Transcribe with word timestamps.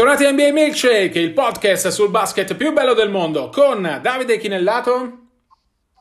Bentornati 0.00 0.24
a 0.24 0.32
NBA 0.32 0.52
Milkshake, 0.52 1.18
il 1.18 1.34
podcast 1.34 1.88
sul 1.88 2.08
basket 2.08 2.54
più 2.54 2.72
bello 2.72 2.94
del 2.94 3.10
mondo 3.10 3.50
con 3.50 3.98
Davide 4.00 4.38
Chinellato 4.38 5.19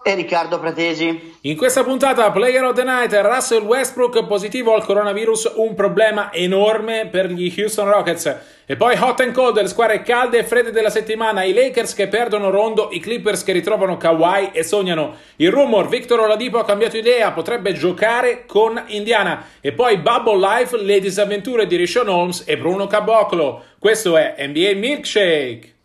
e 0.01 0.15
Riccardo 0.15 0.59
Pratesi. 0.59 1.35
In 1.41 1.57
questa 1.57 1.83
puntata 1.83 2.31
Player 2.31 2.63
of 2.63 2.73
the 2.73 2.83
Night, 2.83 3.13
Russell 3.21 3.63
Westbrook 3.63 4.25
positivo 4.25 4.73
al 4.73 4.85
coronavirus, 4.85 5.53
un 5.55 5.75
problema 5.75 6.31
enorme 6.31 7.07
per 7.07 7.29
gli 7.31 7.53
Houston 7.57 7.89
Rockets. 7.89 8.37
E 8.65 8.75
poi 8.75 8.95
hot 8.99 9.19
and 9.19 9.33
cold, 9.33 9.59
le 9.59 9.67
squadre 9.67 10.03
calde 10.03 10.37
e 10.37 10.43
fredde 10.43 10.71
della 10.71 10.89
settimana, 10.89 11.43
i 11.43 11.53
Lakers 11.53 11.93
che 11.95 12.07
perdono 12.07 12.49
Rondo, 12.49 12.89
i 12.91 12.99
Clippers 12.99 13.43
che 13.43 13.51
ritrovano 13.51 13.97
Kawhi 13.97 14.51
e 14.53 14.63
sognano. 14.63 15.15
Il 15.37 15.51
rumor, 15.51 15.89
Victor 15.89 16.19
Oladipo 16.19 16.59
ha 16.59 16.65
cambiato 16.65 16.95
idea, 16.95 17.31
potrebbe 17.31 17.73
giocare 17.73 18.45
con 18.45 18.81
Indiana. 18.87 19.47
E 19.59 19.71
poi 19.73 19.97
Bubble 19.97 20.37
Life, 20.37 20.77
le 20.77 20.99
disavventure 20.99 21.65
di 21.67 21.75
Rishon 21.75 22.07
Holmes 22.07 22.43
e 22.45 22.57
Bruno 22.57 22.87
Caboclo. 22.87 23.63
Questo 23.79 24.15
è 24.15 24.35
NBA 24.37 24.75
Milkshake. 24.75 25.78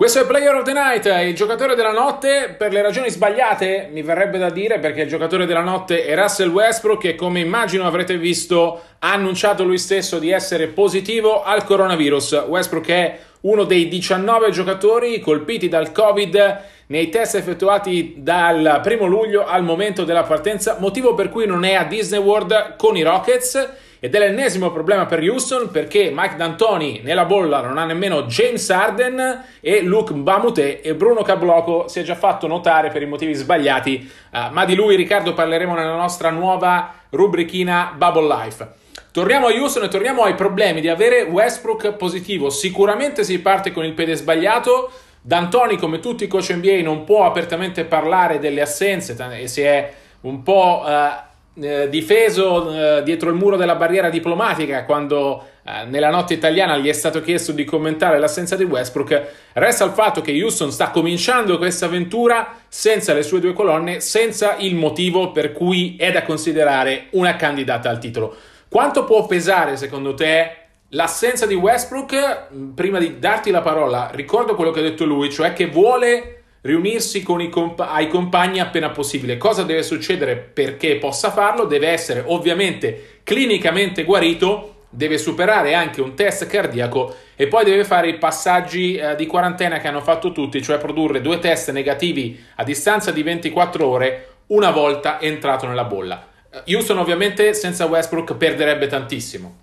Questo 0.00 0.22
è 0.22 0.24
Player 0.24 0.54
of 0.54 0.62
the 0.62 0.72
Night, 0.72 1.04
il 1.28 1.34
giocatore 1.34 1.74
della 1.74 1.92
notte 1.92 2.54
per 2.56 2.72
le 2.72 2.80
ragioni 2.80 3.10
sbagliate, 3.10 3.90
mi 3.92 4.00
verrebbe 4.00 4.38
da 4.38 4.48
dire, 4.48 4.78
perché 4.78 5.02
il 5.02 5.08
giocatore 5.10 5.44
della 5.44 5.60
notte 5.60 6.06
è 6.06 6.16
Russell 6.16 6.48
Westbrook 6.48 7.02
che 7.02 7.14
come 7.14 7.40
immagino 7.40 7.86
avrete 7.86 8.16
visto 8.16 8.80
ha 8.98 9.12
annunciato 9.12 9.62
lui 9.62 9.76
stesso 9.76 10.18
di 10.18 10.30
essere 10.30 10.68
positivo 10.68 11.42
al 11.42 11.64
coronavirus. 11.64 12.44
Westbrook 12.48 12.88
è 12.88 13.18
uno 13.42 13.64
dei 13.64 13.88
19 13.88 14.50
giocatori 14.50 15.20
colpiti 15.20 15.68
dal 15.68 15.92
Covid 15.92 16.60
nei 16.86 17.10
test 17.10 17.34
effettuati 17.34 18.14
dal 18.16 18.80
primo 18.82 19.04
luglio 19.04 19.44
al 19.44 19.62
momento 19.62 20.04
della 20.04 20.22
partenza, 20.22 20.78
motivo 20.80 21.12
per 21.12 21.28
cui 21.28 21.44
non 21.44 21.62
è 21.62 21.74
a 21.74 21.84
Disney 21.84 22.20
World 22.20 22.76
con 22.76 22.96
i 22.96 23.02
Rockets 23.02 23.68
ed 24.02 24.14
è 24.14 24.18
l'ennesimo 24.18 24.70
problema 24.70 25.04
per 25.04 25.20
Houston 25.20 25.70
perché 25.70 26.10
Mike 26.12 26.36
D'Antoni 26.36 27.02
nella 27.04 27.26
bolla 27.26 27.60
non 27.60 27.76
ha 27.76 27.84
nemmeno 27.84 28.22
James 28.22 28.68
Arden 28.70 29.44
e 29.60 29.82
Luke 29.82 30.14
Bamute 30.14 30.80
e 30.80 30.94
Bruno 30.94 31.20
Cabloco 31.20 31.86
si 31.86 32.00
è 32.00 32.02
già 32.02 32.14
fatto 32.14 32.46
notare 32.46 32.88
per 32.88 33.02
i 33.02 33.06
motivi 33.06 33.34
sbagliati, 33.34 34.10
uh, 34.32 34.38
ma 34.52 34.64
di 34.64 34.74
lui 34.74 34.96
Riccardo 34.96 35.34
parleremo 35.34 35.74
nella 35.74 35.96
nostra 35.96 36.30
nuova 36.30 36.94
rubrichina 37.10 37.92
Bubble 37.94 38.26
Life. 38.26 38.68
Torniamo 39.12 39.48
a 39.48 39.52
Houston 39.52 39.82
e 39.82 39.88
torniamo 39.88 40.22
ai 40.22 40.34
problemi 40.34 40.80
di 40.80 40.88
avere 40.88 41.22
Westbrook 41.22 41.92
positivo. 41.92 42.48
Sicuramente 42.48 43.22
si 43.22 43.40
parte 43.40 43.70
con 43.70 43.84
il 43.84 43.92
piede 43.92 44.14
sbagliato. 44.14 44.90
D'Antoni, 45.20 45.76
come 45.76 45.98
tutti 45.98 46.24
i 46.24 46.28
coach 46.28 46.50
NBA, 46.52 46.80
non 46.82 47.04
può 47.04 47.26
apertamente 47.26 47.84
parlare 47.84 48.38
delle 48.38 48.62
assenze 48.62 49.14
e 49.38 49.48
si 49.48 49.60
è 49.60 49.92
un 50.22 50.42
po' 50.42 50.84
uh, 50.86 51.28
eh, 51.54 51.88
difeso 51.88 52.98
eh, 52.98 53.02
dietro 53.02 53.30
il 53.30 53.36
muro 53.36 53.56
della 53.56 53.74
barriera 53.74 54.08
diplomatica 54.08 54.84
quando 54.84 55.44
eh, 55.64 55.84
nella 55.86 56.10
notte 56.10 56.34
italiana 56.34 56.76
gli 56.76 56.88
è 56.88 56.92
stato 56.92 57.20
chiesto 57.20 57.52
di 57.52 57.64
commentare 57.64 58.18
l'assenza 58.18 58.56
di 58.56 58.64
Westbrook. 58.64 59.22
Resta 59.54 59.84
il 59.84 59.90
fatto 59.90 60.20
che 60.20 60.32
Houston 60.40 60.70
sta 60.70 60.90
cominciando 60.90 61.58
questa 61.58 61.86
avventura 61.86 62.56
senza 62.68 63.12
le 63.12 63.22
sue 63.22 63.40
due 63.40 63.52
colonne, 63.52 64.00
senza 64.00 64.56
il 64.58 64.74
motivo 64.74 65.32
per 65.32 65.52
cui 65.52 65.96
è 65.98 66.12
da 66.12 66.22
considerare 66.22 67.08
una 67.10 67.36
candidata 67.36 67.90
al 67.90 67.98
titolo. 67.98 68.36
Quanto 68.68 69.04
può 69.04 69.26
pesare 69.26 69.76
secondo 69.76 70.14
te 70.14 70.56
l'assenza 70.90 71.46
di 71.46 71.54
Westbrook? 71.54 72.48
Prima 72.74 72.98
di 72.98 73.18
darti 73.18 73.50
la 73.50 73.62
parola, 73.62 74.10
ricordo 74.14 74.54
quello 74.54 74.70
che 74.70 74.78
ha 74.78 74.84
detto 74.84 75.04
lui, 75.04 75.30
cioè 75.30 75.52
che 75.52 75.66
vuole 75.66 76.39
riunirsi 76.62 77.22
comp- 77.22 77.80
ai 77.80 78.08
compagni 78.08 78.60
appena 78.60 78.90
possibile. 78.90 79.38
Cosa 79.38 79.62
deve 79.62 79.82
succedere 79.82 80.36
perché 80.36 80.96
possa 80.96 81.30
farlo? 81.30 81.64
Deve 81.64 81.88
essere 81.88 82.22
ovviamente 82.26 83.20
clinicamente 83.22 84.04
guarito, 84.04 84.74
deve 84.90 85.18
superare 85.18 85.74
anche 85.74 86.00
un 86.00 86.14
test 86.14 86.46
cardiaco 86.46 87.14
e 87.36 87.46
poi 87.46 87.64
deve 87.64 87.84
fare 87.84 88.08
i 88.08 88.18
passaggi 88.18 88.96
eh, 88.96 89.14
di 89.14 89.26
quarantena 89.26 89.78
che 89.78 89.88
hanno 89.88 90.00
fatto 90.00 90.32
tutti, 90.32 90.62
cioè 90.62 90.78
produrre 90.78 91.20
due 91.20 91.38
test 91.38 91.70
negativi 91.70 92.38
a 92.56 92.64
distanza 92.64 93.10
di 93.10 93.22
24 93.22 93.86
ore 93.86 94.28
una 94.48 94.70
volta 94.70 95.20
entrato 95.20 95.66
nella 95.66 95.84
bolla. 95.84 96.26
Eh, 96.50 96.74
Houston 96.74 96.98
ovviamente 96.98 97.54
senza 97.54 97.86
Westbrook 97.86 98.34
perderebbe 98.34 98.88
tantissimo. 98.88 99.56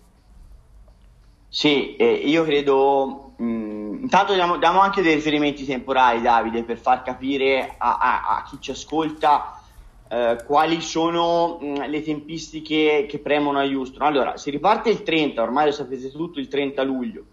Sì, 1.50 1.96
eh, 1.96 2.12
io 2.12 2.44
credo 2.44 3.34
mh 3.38 3.46
mm, 3.46 3.77
intanto 4.02 4.34
diamo, 4.34 4.58
diamo, 4.58 4.80
anche 4.80 5.02
dei 5.02 5.16
riferimenti 5.16 5.66
temporali, 5.66 6.22
Davide, 6.22 6.64
per 6.64 6.78
far 6.78 7.02
capire 7.04 7.76
a, 7.78 7.98
a, 7.98 8.38
a 8.38 8.44
chi 8.44 8.58
ci 8.60 8.72
ascolta 8.72 9.62
eh, 10.10 10.38
quali 10.46 10.82
sono 10.82 11.58
mh, 11.60 11.88
le 11.88 12.02
tempistiche 12.02 13.06
che 13.08 13.20
premono 13.20 13.60
a 13.60 13.64
Houston. 13.64 14.02
Allora, 14.02 14.38
si 14.38 14.50
riparte 14.50 14.90
il 14.90 15.04
30, 15.04 15.42
ormai 15.42 15.66
lo 15.66 15.72
sapete 15.72 16.12
tutto, 16.12 16.40
il 16.40 16.48
30 16.48 16.84
luglio. 16.84 17.24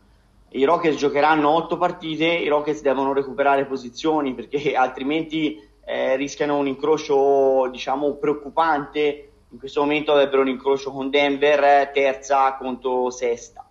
I 0.50 0.64
Rockets 0.64 0.96
giocheranno 0.96 1.48
8 1.50 1.76
partite, 1.76 2.26
i 2.26 2.48
Rockets 2.48 2.80
devono 2.80 3.12
recuperare 3.12 3.66
posizioni 3.66 4.34
perché 4.34 4.74
altrimenti 4.76 5.60
eh, 5.84 6.16
rischiano 6.16 6.56
un 6.56 6.66
incrocio, 6.66 7.68
diciamo, 7.70 8.14
preoccupante. 8.14 9.30
In 9.50 9.58
questo 9.58 9.80
momento 9.80 10.12
avrebbero 10.12 10.42
un 10.42 10.48
incrocio 10.48 10.90
con 10.90 11.10
Denver, 11.10 11.90
terza 11.92 12.54
contro 12.56 13.10
sesta 13.10 13.63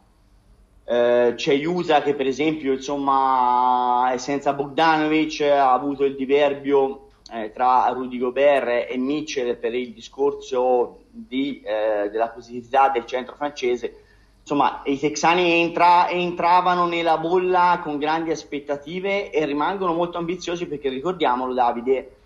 eh, 0.86 1.34
c'è 1.36 1.66
Usa 1.66 2.02
che 2.02 2.14
per 2.14 2.28
esempio 2.28 2.74
insomma 2.74 4.12
è 4.12 4.18
senza 4.18 4.54
Bogdanovic 4.54 5.42
ha 5.42 5.72
avuto 5.72 6.04
il 6.04 6.16
diverbio 6.16 7.08
eh, 7.32 7.52
tra 7.54 7.88
Rudy 7.88 8.18
Gobert 8.18 8.92
e 8.92 8.98
Mitchell 8.98 9.58
per 9.58 9.74
il 9.74 9.94
discorso 9.94 11.04
di, 11.10 11.62
eh, 11.62 12.10
della 12.10 12.30
positività 12.30 12.90
del 12.90 13.06
centro 13.06 13.36
francese. 13.36 13.96
Insomma 14.42 14.82
i 14.86 15.00
texani 15.00 15.62
entra, 15.62 16.10
entravano 16.10 16.86
nella 16.86 17.18
bolla 17.18 17.80
con 17.82 17.98
grandi 17.98 18.32
aspettative 18.32 19.32
e 19.32 19.46
rimangono 19.46 19.94
molto 19.94 20.18
ambiziosi 20.18 20.68
perché 20.68 20.90
ricordiamolo 20.90 21.54
Davide 21.54 22.18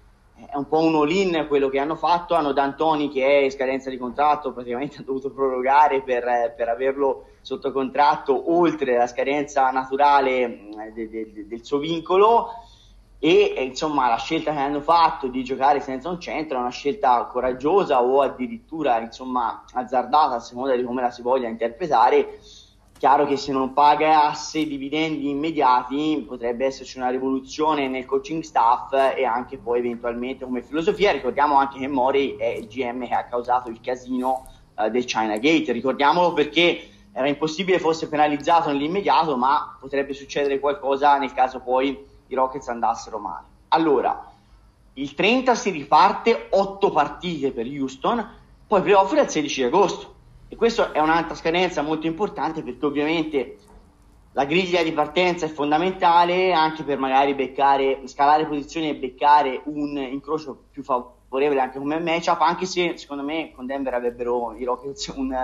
è 0.45 0.55
un 0.55 0.67
po' 0.67 0.79
un 0.79 0.95
all-in 0.95 1.45
quello 1.47 1.67
che 1.69 1.79
hanno 1.79 1.95
fatto. 1.95 2.35
Hanno 2.35 2.53
D'Antoni 2.53 3.09
che 3.09 3.25
è 3.25 3.43
in 3.43 3.51
scadenza 3.51 3.89
di 3.89 3.97
contratto 3.97 4.53
praticamente 4.53 4.97
ha 5.01 5.03
dovuto 5.03 5.31
prorogare 5.31 6.01
per, 6.01 6.53
per 6.55 6.69
averlo 6.69 7.25
sotto 7.41 7.71
contratto 7.71 8.53
oltre 8.53 8.97
la 8.97 9.07
scadenza 9.07 9.69
naturale 9.71 10.47
mm, 10.47 10.71
de, 10.93 11.09
de, 11.09 11.47
del 11.47 11.65
suo 11.65 11.79
vincolo. 11.79 12.49
E 13.19 13.55
insomma 13.67 14.07
la 14.09 14.17
scelta 14.17 14.51
che 14.51 14.59
hanno 14.59 14.79
fatto 14.79 15.27
di 15.27 15.43
giocare 15.43 15.79
senza 15.79 16.07
un 16.07 16.19
centro 16.19 16.57
è 16.57 16.61
una 16.61 16.69
scelta 16.69 17.25
coraggiosa 17.25 18.03
o 18.03 18.21
addirittura 18.21 18.99
insomma 18.99 19.63
azzardata 19.73 20.35
a 20.35 20.39
seconda 20.39 20.75
di 20.75 20.83
come 20.83 21.01
la 21.01 21.09
si 21.09 21.23
voglia 21.23 21.47
interpretare 21.47 22.37
chiaro 22.97 23.25
che 23.25 23.37
se 23.37 23.51
non 23.51 23.73
pagasse 23.73 24.65
dividendi 24.65 25.29
immediati 25.29 26.23
potrebbe 26.27 26.65
esserci 26.65 26.97
una 26.97 27.09
rivoluzione 27.09 27.87
nel 27.87 28.05
coaching 28.05 28.41
staff 28.41 28.91
e 29.15 29.23
anche 29.23 29.57
poi 29.57 29.79
eventualmente 29.79 30.45
come 30.45 30.63
filosofia 30.63 31.11
ricordiamo 31.11 31.55
anche 31.55 31.79
che 31.79 31.87
Mori 31.87 32.35
è 32.35 32.47
il 32.47 32.67
GM 32.67 33.07
che 33.07 33.13
ha 33.13 33.25
causato 33.25 33.69
il 33.69 33.79
casino 33.81 34.47
uh, 34.75 34.89
del 34.89 35.05
China 35.05 35.37
Gate 35.37 35.71
ricordiamolo 35.71 36.33
perché 36.33 36.89
era 37.17 37.27
impossibile 37.27 37.79
fosse 37.79 38.09
penalizzato 38.09 38.69
nell'immediato, 38.69 39.37
ma 39.37 39.75
potrebbe 39.79 40.13
succedere 40.13 40.59
qualcosa 40.59 41.17
nel 41.17 41.33
caso 41.33 41.61
poi 41.61 41.97
i 42.27 42.35
Rockets 42.35 42.67
andassero 42.67 43.17
male. 43.17 43.45
Allora, 43.69 44.31
il 44.93 45.15
30 45.15 45.55
si 45.55 45.71
riparte 45.71 46.45
8 46.51 46.91
partite 46.91 47.51
per 47.51 47.65
Houston, 47.65 48.23
poi 48.67 48.81
playoff 48.83 49.13
il 49.13 49.27
16 49.27 49.63
agosto. 49.63 50.13
E 50.49 50.55
questa 50.55 50.91
è 50.91 50.99
un'altra 50.99 51.35
scadenza 51.35 51.81
molto 51.81 52.07
importante 52.07 52.63
perché 52.63 52.85
ovviamente 52.85 53.57
la 54.31 54.45
griglia 54.45 54.83
di 54.83 54.91
partenza 54.91 55.45
è 55.45 55.49
fondamentale 55.49 56.53
anche 56.53 56.83
per 56.83 56.97
magari 56.97 57.33
beccare, 57.33 58.01
scalare 58.05 58.45
posizioni 58.45 58.89
e 58.89 58.95
beccare 58.95 59.61
un 59.65 59.97
incrocio 59.97 60.65
più 60.71 60.83
favorevole 60.83 61.59
anche 61.59 61.79
come 61.79 61.99
matchup, 61.99 62.39
anche 62.41 62.65
se 62.65 62.97
secondo 62.97 63.23
me 63.23 63.51
con 63.55 63.65
Denver 63.65 63.93
avrebbero 63.93 64.55
i 64.55 64.63
Rockets 64.63 65.07
un 65.15 65.35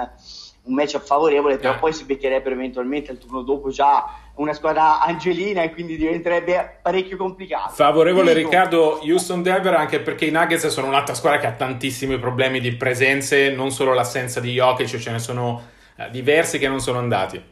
un 0.63 0.73
matchup 0.73 1.03
favorevole, 1.03 1.57
però 1.57 1.73
eh. 1.73 1.79
poi 1.79 1.93
si 1.93 2.05
beccherebbero 2.05 2.55
eventualmente 2.55 3.11
il 3.11 3.17
turno 3.17 3.41
dopo 3.41 3.69
già 3.69 4.05
una 4.35 4.53
squadra 4.53 5.01
angelina 5.01 5.61
e 5.61 5.71
quindi 5.71 5.95
diventerebbe 5.95 6.79
parecchio 6.81 7.17
complicato. 7.17 7.73
Favorevole 7.73 8.33
Dico. 8.33 8.49
Riccardo 8.49 8.99
Houston-Denver 9.03 9.75
anche 9.75 9.99
perché 9.99 10.25
i 10.25 10.31
Nuggets 10.31 10.67
sono 10.67 10.87
un'altra 10.87 11.13
squadra 11.13 11.39
che 11.39 11.47
ha 11.47 11.51
tantissimi 11.51 12.17
problemi 12.17 12.59
di 12.59 12.75
presenze, 12.75 13.51
non 13.51 13.71
solo 13.71 13.93
l'assenza 13.93 14.39
di 14.39 14.53
Jokic, 14.53 14.97
ce 14.97 15.11
ne 15.11 15.19
sono 15.19 15.61
eh, 15.97 16.09
diversi 16.09 16.57
che 16.57 16.67
non 16.67 16.79
sono 16.79 16.97
andati. 16.97 17.51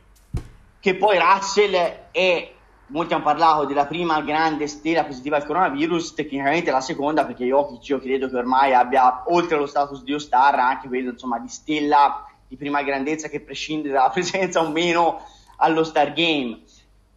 Che 0.80 0.96
poi 0.96 1.20
Russell 1.20 2.08
è 2.12 2.52
molti 2.88 3.14
hanno 3.14 3.24
parlato 3.24 3.66
della 3.66 3.86
prima 3.86 4.22
grande 4.22 4.68
stella 4.68 5.06
positiva 5.06 5.38
al 5.38 5.46
coronavirus, 5.46 6.14
tecnicamente 6.14 6.72
la 6.72 6.82
seconda 6.82 7.26
perché 7.26 7.46
Jokic 7.46 7.88
io 7.90 8.00
credo 8.00 8.30
che 8.30 8.36
ormai 8.38 8.74
abbia 8.74 9.24
oltre 9.28 9.56
allo 9.56 9.68
status 9.68 10.04
di 10.04 10.14
Ostar 10.14 10.56
anche 10.56 10.88
quello 10.88 11.12
insomma 11.12 11.40
di 11.40 11.48
stella 11.48 12.26
di 12.48 12.58
prima 12.58 12.82
grandezza 12.84 13.30
che 13.30 13.40
prescinde 13.40 13.90
dalla 13.90 14.10
presenza 14.12 14.62
o 14.62 14.70
meno 14.70 15.22
allo 15.62 15.84
Star 15.84 16.14
Game. 16.14 16.60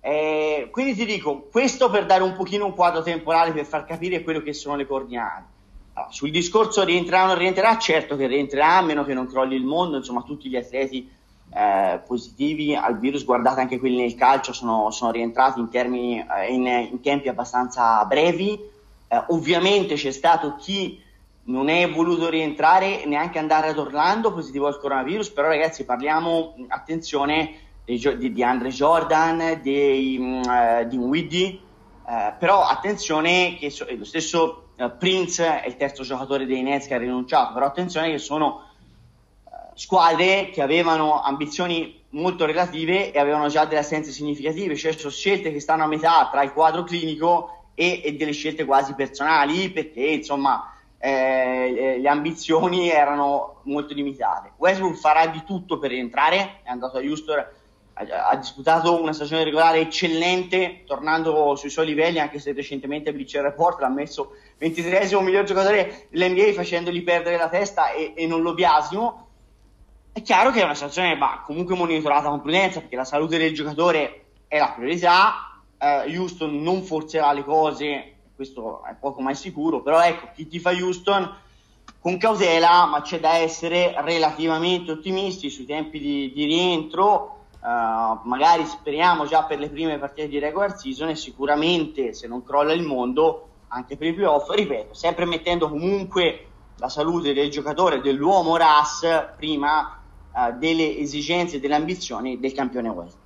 Eh, 0.01 0.69
quindi 0.71 0.95
ti 0.95 1.07
dico, 1.07 1.49
questo 1.51 1.91
per 1.91 2.05
dare 2.05 2.23
un 2.23 2.35
pochino 2.35 2.67
un 2.67 2.75
quadro 2.75 3.03
temporale 3.03 3.53
per 3.53 3.65
far 3.65 3.85
capire 3.85 4.23
quello 4.23 4.43
che 4.43 4.53
sono 4.53 4.77
le 4.77 4.87
coordinate. 4.87 5.53
Allora, 5.95 6.13
sul 6.13 6.31
discorso 6.31 6.85
rientrerà 6.85 7.25
o 7.25 7.27
non 7.29 7.39
rientrerà, 7.39 7.79
certo 7.79 8.17
che 8.17 8.27
rientrerà, 8.27 8.77
a 8.77 8.83
meno 8.83 9.05
che 9.05 9.15
non 9.15 9.27
crolli 9.27 9.55
il 9.55 9.65
mondo, 9.65 9.97
insomma 9.97 10.23
tutti 10.23 10.49
gli 10.49 10.57
atleti 10.57 11.09
eh, 11.55 12.01
positivi 12.07 12.75
al 12.75 12.99
virus, 12.99 13.25
guardate 13.25 13.61
anche 13.61 13.79
quelli 13.79 13.97
nel 13.97 14.15
calcio, 14.15 14.53
sono, 14.53 14.91
sono 14.91 15.11
rientrati 15.11 15.61
in, 15.61 15.71
termini, 15.71 16.19
eh, 16.19 16.53
in, 16.53 16.67
in, 16.67 17.01
tempi 17.01 17.29
abbastanza 17.29 18.05
brevi. 18.05 18.59
Eh, 19.09 19.25
ovviamente 19.29 19.95
c'è 19.95 20.11
stato 20.11 20.57
chi 20.57 21.01
non 21.45 21.69
è 21.69 21.89
voluto 21.91 22.29
rientrare 22.29 23.05
neanche 23.07 23.39
andare 23.39 23.69
ad 23.69 23.79
Orlando 23.79 24.33
positivo 24.33 24.67
al 24.67 24.79
coronavirus, 24.79 25.31
però 25.31 25.49
ragazzi 25.49 25.85
parliamo, 25.85 26.57
attenzione, 26.69 27.53
di, 27.85 28.33
di, 28.33 28.43
Andre 28.43 28.71
Jordan, 28.71 29.61
di, 29.63 30.19
uh, 30.19 30.87
di 30.87 30.97
Widdy, 30.97 31.61
uh, 32.05 32.33
però 32.39 32.65
attenzione 32.65 33.57
che 33.59 33.71
so, 33.71 33.87
lo 33.97 34.05
stesso 34.05 34.69
uh, 34.77 34.97
Prince 34.97 35.63
è 35.63 35.67
il 35.67 35.77
terzo 35.77 36.03
giocatore 36.03 36.47
dei 36.47 36.63
Nets 36.63 36.87
che 36.87 36.95
ha 36.95 36.99
rinunciato, 36.99 37.53
però 37.53 37.67
attenzione 37.67 38.11
che 38.11 38.19
sono 38.19 38.63
squadre 39.75 40.51
che 40.51 40.63
avevano 40.63 41.21
ambizioni 41.21 42.03
molto 42.11 42.47
relative 42.47 43.13
e 43.13 43.19
avevano 43.19 43.49
già 43.49 43.65
delle 43.65 43.81
assenze 43.81 44.13
significative, 44.13 44.77
cioè 44.77 44.93
sono 44.93 45.11
scelte 45.11 45.53
che 45.53 45.61
stanno 45.61 45.83
a 45.83 45.89
metà 45.89 46.29
tra 46.31 46.43
il 46.43 46.53
quadro 46.53 46.85
clinico 46.85 47.71
e, 47.75 48.01
e 48.05 48.15
delle 48.15 48.33
scelte 48.33 48.65
quasi 48.65 48.95
personali, 48.95 49.71
perché 49.71 50.01
insomma 50.01 50.73
eh, 50.99 51.99
le 52.01 52.09
ambizioni 52.09 52.89
erano 52.89 53.61
molto 53.65 53.95
limitate. 53.95 54.53
Westbrook 54.57 54.97
farà 54.97 55.27
di 55.27 55.43
tutto 55.45 55.79
per 55.79 55.91
rientrare, 55.91 56.61
è 56.63 56.71
andato 56.71 56.99
a 56.99 57.01
Houston, 57.01 57.45
ha, 57.95 58.29
ha 58.29 58.37
disputato 58.37 59.01
una 59.01 59.13
stagione 59.13 59.45
regolare 59.45 59.81
eccellente, 59.81 60.85
tornando 60.87 61.57
sui 61.57 61.71
suoi 61.71 61.87
livelli, 61.87 62.19
anche 62.21 62.39
se 62.39 62.53
recentemente 62.53 63.13
Bleacher 63.13 63.43
Report 63.43 63.81
l'ha 63.81 63.89
messo 63.89 64.33
23esimo 64.61 65.23
miglior 65.23 65.45
giocatore 65.45 66.07
dell'NBA 66.11 66.53
facendogli 66.53 67.03
perdere 67.03 67.37
la 67.37 67.49
testa 67.49 67.93
e, 67.93 68.13
e 68.15 68.27
non 68.27 68.43
lo 68.43 68.55
biasimo 68.55 69.25
è 70.17 70.23
chiaro 70.23 70.53
che 70.53 70.61
è 70.61 70.63
una 70.63 70.75
situazione 70.75 71.19
va 71.19 71.43
comunque 71.45 71.75
monitorata 71.75 72.29
con 72.29 72.41
prudenza 72.41 72.79
perché 72.79 72.95
la 72.95 73.05
salute 73.05 73.37
del 73.37 73.53
giocatore 73.53 74.27
è 74.47 74.59
la 74.59 74.71
priorità. 74.71 75.61
Uh, 75.77 76.09
Houston 76.09 76.63
non 76.63 76.85
forzerà 76.85 77.33
le 77.33 77.43
cose, 77.43 78.15
questo 78.37 78.85
è 78.85 78.95
poco 78.95 79.21
mai 79.21 79.35
sicuro, 79.35 79.83
però 79.83 80.01
ecco, 80.01 80.29
chi 80.33 80.47
ti 80.47 80.61
fa 80.61 80.71
Houston 80.71 81.29
con 81.99 82.17
cautela, 82.17 82.87
ma 82.87 83.03
c'è 83.03 83.19
da 83.19 83.39
essere 83.39 83.93
relativamente 84.03 84.93
ottimisti 84.93 85.51
sui 85.51 85.67
tempi 85.67 85.99
di, 85.99 86.33
di 86.33 86.45
rientro. 86.45 87.44
Uh, 87.65 88.21
magari 88.29 88.67
speriamo 88.67 89.25
già 89.25 89.45
per 89.45 89.59
le 89.59 89.71
prime 89.71 89.99
partite 89.99 90.29
di 90.29 90.39
regular 90.39 90.79
season 90.79 91.09
e 91.09 91.15
sicuramente 91.15 92.13
se 92.13 92.29
non 92.29 92.45
crolla 92.45 92.75
il 92.75 92.83
mondo 92.83 93.49
anche 93.69 93.97
per 93.97 94.09
i 94.09 94.13
playoff, 94.13 94.51
ripeto, 94.51 94.93
sempre 94.93 95.25
mettendo 95.25 95.71
comunque 95.71 96.47
la 96.77 96.91
salute 96.91 97.33
del 97.33 97.49
giocatore, 97.49 98.03
dell'uomo 98.03 98.59
RAS 98.59 99.31
prima 99.39 99.99
uh, 100.31 100.59
delle 100.59 100.99
esigenze 100.99 101.57
e 101.57 101.61
delle 101.61 101.77
ambizioni 101.77 102.39
del 102.39 102.53
campione 102.53 102.91
West. 102.91 103.17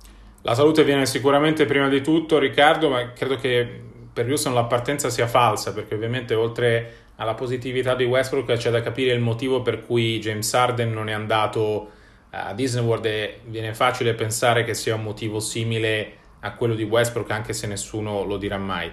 La 0.43 0.55
salute 0.55 0.85
viene 0.85 1.05
sicuramente 1.05 1.65
prima 1.65 1.89
di 1.89 2.01
tutto, 2.01 2.39
Riccardo, 2.39 2.87
ma 2.87 3.11
credo 3.11 3.35
che 3.35 3.81
per 4.13 4.25
Houston 4.25 4.53
la 4.53 4.63
partenza 4.63 5.09
sia 5.09 5.27
falsa, 5.27 5.73
perché 5.73 5.95
ovviamente 5.95 6.33
oltre 6.33 6.93
alla 7.17 7.33
positività 7.33 7.93
di 7.93 8.05
Westbrook 8.05 8.53
c'è 8.53 8.71
da 8.71 8.81
capire 8.81 9.13
il 9.13 9.19
motivo 9.19 9.61
per 9.61 9.85
cui 9.85 10.17
James 10.19 10.53
Harden 10.53 10.93
non 10.93 11.09
è 11.09 11.11
andato 11.11 11.97
a 12.31 12.53
Disney 12.53 12.83
World 12.83 13.05
e 13.05 13.39
viene 13.45 13.73
facile 13.73 14.13
pensare 14.13 14.63
che 14.63 14.73
sia 14.73 14.95
un 14.95 15.03
motivo 15.03 15.39
simile 15.39 16.17
a 16.41 16.53
quello 16.53 16.75
di 16.75 16.83
Westbrook, 16.83 17.31
anche 17.31 17.53
se 17.53 17.67
nessuno 17.67 18.23
lo 18.23 18.37
dirà 18.37 18.57
mai. 18.57 18.91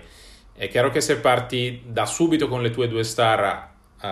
È 0.53 0.69
chiaro 0.69 0.91
che 0.91 1.00
se 1.00 1.19
parti 1.19 1.83
da 1.85 2.06
subito 2.06 2.49
con 2.49 2.62
le 2.62 2.71
tue 2.71 2.88
due 2.88 3.05
star 3.05 3.71
uh, 4.00 4.06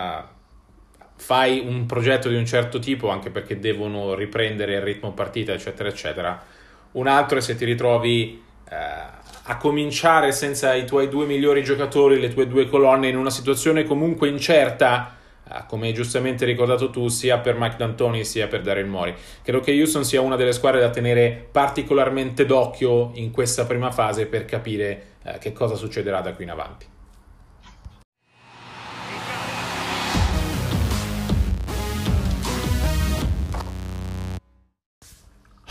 fai 1.16 1.60
un 1.64 1.86
progetto 1.86 2.28
di 2.28 2.36
un 2.36 2.44
certo 2.44 2.78
tipo 2.78 3.08
anche 3.08 3.30
perché 3.30 3.58
devono 3.58 4.14
riprendere 4.14 4.74
il 4.74 4.82
ritmo 4.82 5.12
partita, 5.12 5.52
eccetera, 5.52 5.88
eccetera. 5.88 6.42
Un 6.92 7.06
altro 7.06 7.38
è 7.38 7.40
se 7.40 7.56
ti 7.56 7.64
ritrovi 7.64 8.42
eh, 8.68 8.76
a 9.46 9.56
cominciare 9.56 10.32
senza 10.32 10.74
i 10.74 10.86
tuoi 10.86 11.08
due 11.08 11.26
migliori 11.26 11.62
giocatori, 11.62 12.20
le 12.20 12.32
tue 12.32 12.46
due 12.46 12.68
colonne, 12.68 13.08
in 13.08 13.16
una 13.16 13.30
situazione 13.30 13.84
comunque 13.84 14.28
incerta, 14.28 15.16
come 15.66 15.88
hai 15.88 15.94
giustamente 15.94 16.44
ricordato 16.44 16.90
tu, 16.90 17.08
sia 17.08 17.38
per 17.38 17.56
Mike 17.56 17.76
D'Antoni 17.76 18.24
sia 18.24 18.46
per 18.46 18.62
Daryl 18.62 18.86
Mori. 18.86 19.14
Credo 19.42 19.60
che 19.60 19.72
Houston 19.72 20.04
sia 20.04 20.20
una 20.20 20.36
delle 20.36 20.52
squadre 20.52 20.80
da 20.80 20.90
tenere 20.90 21.48
particolarmente 21.50 22.46
d'occhio 22.46 23.10
in 23.14 23.30
questa 23.30 23.66
prima 23.66 23.90
fase 23.90 24.26
per 24.26 24.44
capire 24.44 25.02
eh, 25.22 25.38
che 25.38 25.52
cosa 25.52 25.74
succederà 25.74 26.20
da 26.20 26.32
qui 26.32 26.44
in 26.44 26.50
avanti. 26.50 26.86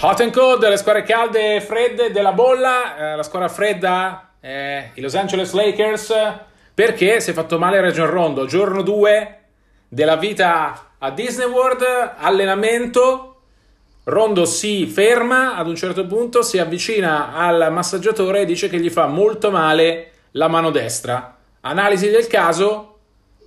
Hot 0.05 0.19
and 0.19 0.33
cold, 0.33 0.67
le 0.67 0.75
squadre 0.75 1.03
calde 1.03 1.55
e 1.55 1.61
fredde 1.61 2.11
della 2.11 2.33
bolla, 2.33 3.13
eh, 3.13 3.15
la 3.15 3.23
squadra 3.23 3.47
fredda 3.47 4.33
è 4.37 4.91
i 4.95 5.01
Los 5.01 5.15
Angeles 5.15 5.53
Lakers 5.53 6.13
perché 6.73 7.21
si 7.21 7.29
è 7.29 7.33
fatto 7.33 7.57
male 7.57 7.79
Region 7.79 8.09
Rondo, 8.09 8.45
giorno 8.45 8.81
2 8.81 9.42
della 9.93 10.15
vita 10.15 10.95
a 10.97 11.11
Disney 11.11 11.45
World, 11.45 11.83
allenamento, 12.17 13.29
Rondo 14.05 14.43
si 14.45 14.87
ferma 14.87 15.55
ad 15.55 15.67
un 15.67 15.75
certo 15.75 16.07
punto, 16.07 16.41
si 16.41 16.57
avvicina 16.57 17.35
al 17.35 17.71
massaggiatore 17.71 18.41
e 18.41 18.45
dice 18.45 18.69
che 18.69 18.79
gli 18.79 18.89
fa 18.89 19.05
molto 19.05 19.51
male 19.51 20.11
la 20.31 20.47
mano 20.47 20.71
destra. 20.71 21.37
Analisi 21.61 22.09
del 22.09 22.25
caso, 22.25 22.97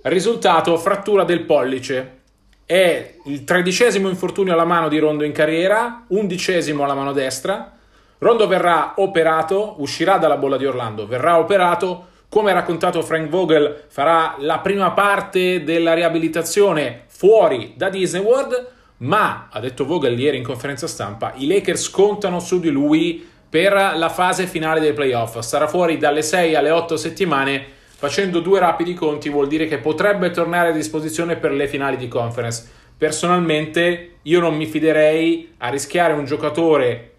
risultato 0.03 0.77
frattura 0.77 1.25
del 1.25 1.41
pollice. 1.43 2.19
È 2.65 3.15
il 3.25 3.43
tredicesimo 3.43 4.07
infortunio 4.07 4.53
alla 4.53 4.63
mano 4.63 4.87
di 4.87 4.99
Rondo 4.99 5.25
in 5.25 5.33
carriera, 5.33 6.05
undicesimo 6.07 6.85
alla 6.85 6.95
mano 6.95 7.11
destra. 7.11 7.73
Rondo 8.19 8.47
verrà 8.47 8.93
operato, 8.95 9.75
uscirà 9.79 10.17
dalla 10.17 10.37
bolla 10.37 10.55
di 10.55 10.65
Orlando, 10.65 11.05
verrà 11.07 11.37
operato. 11.39 12.07
Come 12.29 12.51
ha 12.51 12.53
raccontato 12.53 13.01
Frank 13.01 13.29
Vogel, 13.29 13.85
farà 13.87 14.35
la 14.39 14.59
prima 14.59 14.91
parte 14.91 15.63
della 15.63 15.93
riabilitazione 15.93 17.03
fuori 17.07 17.73
da 17.75 17.89
Disney 17.89 18.21
World. 18.21 18.71
Ma, 18.97 19.47
ha 19.51 19.59
detto 19.59 19.85
Vogel 19.85 20.19
ieri 20.19 20.37
in 20.37 20.43
conferenza 20.43 20.87
stampa, 20.87 21.33
i 21.35 21.47
Lakers 21.47 21.89
contano 21.89 22.39
su 22.39 22.59
di 22.59 22.69
lui 22.69 23.27
per 23.49 23.73
la 23.73 24.09
fase 24.09 24.45
finale 24.47 24.79
dei 24.79 24.93
playoff. 24.93 25.39
Sarà 25.39 25.67
fuori 25.67 25.97
dalle 25.97 26.21
6 26.21 26.55
alle 26.55 26.71
8 26.71 26.97
settimane 26.97 27.75
Facendo 27.99 28.41
due 28.41 28.59
rapidi 28.59 28.93
conti 28.93 29.27
vuol 29.27 29.47
dire 29.47 29.65
che 29.65 29.79
potrebbe 29.79 30.29
tornare 30.29 30.69
a 30.69 30.71
disposizione 30.71 31.35
per 31.35 31.51
le 31.51 31.67
finali 31.67 31.97
di 31.97 32.07
conference. 32.07 32.69
Personalmente 32.95 34.17
io 34.21 34.39
non 34.39 34.55
mi 34.55 34.67
fiderei 34.67 35.55
a 35.57 35.69
rischiare 35.69 36.13
un 36.13 36.23
giocatore 36.23 37.13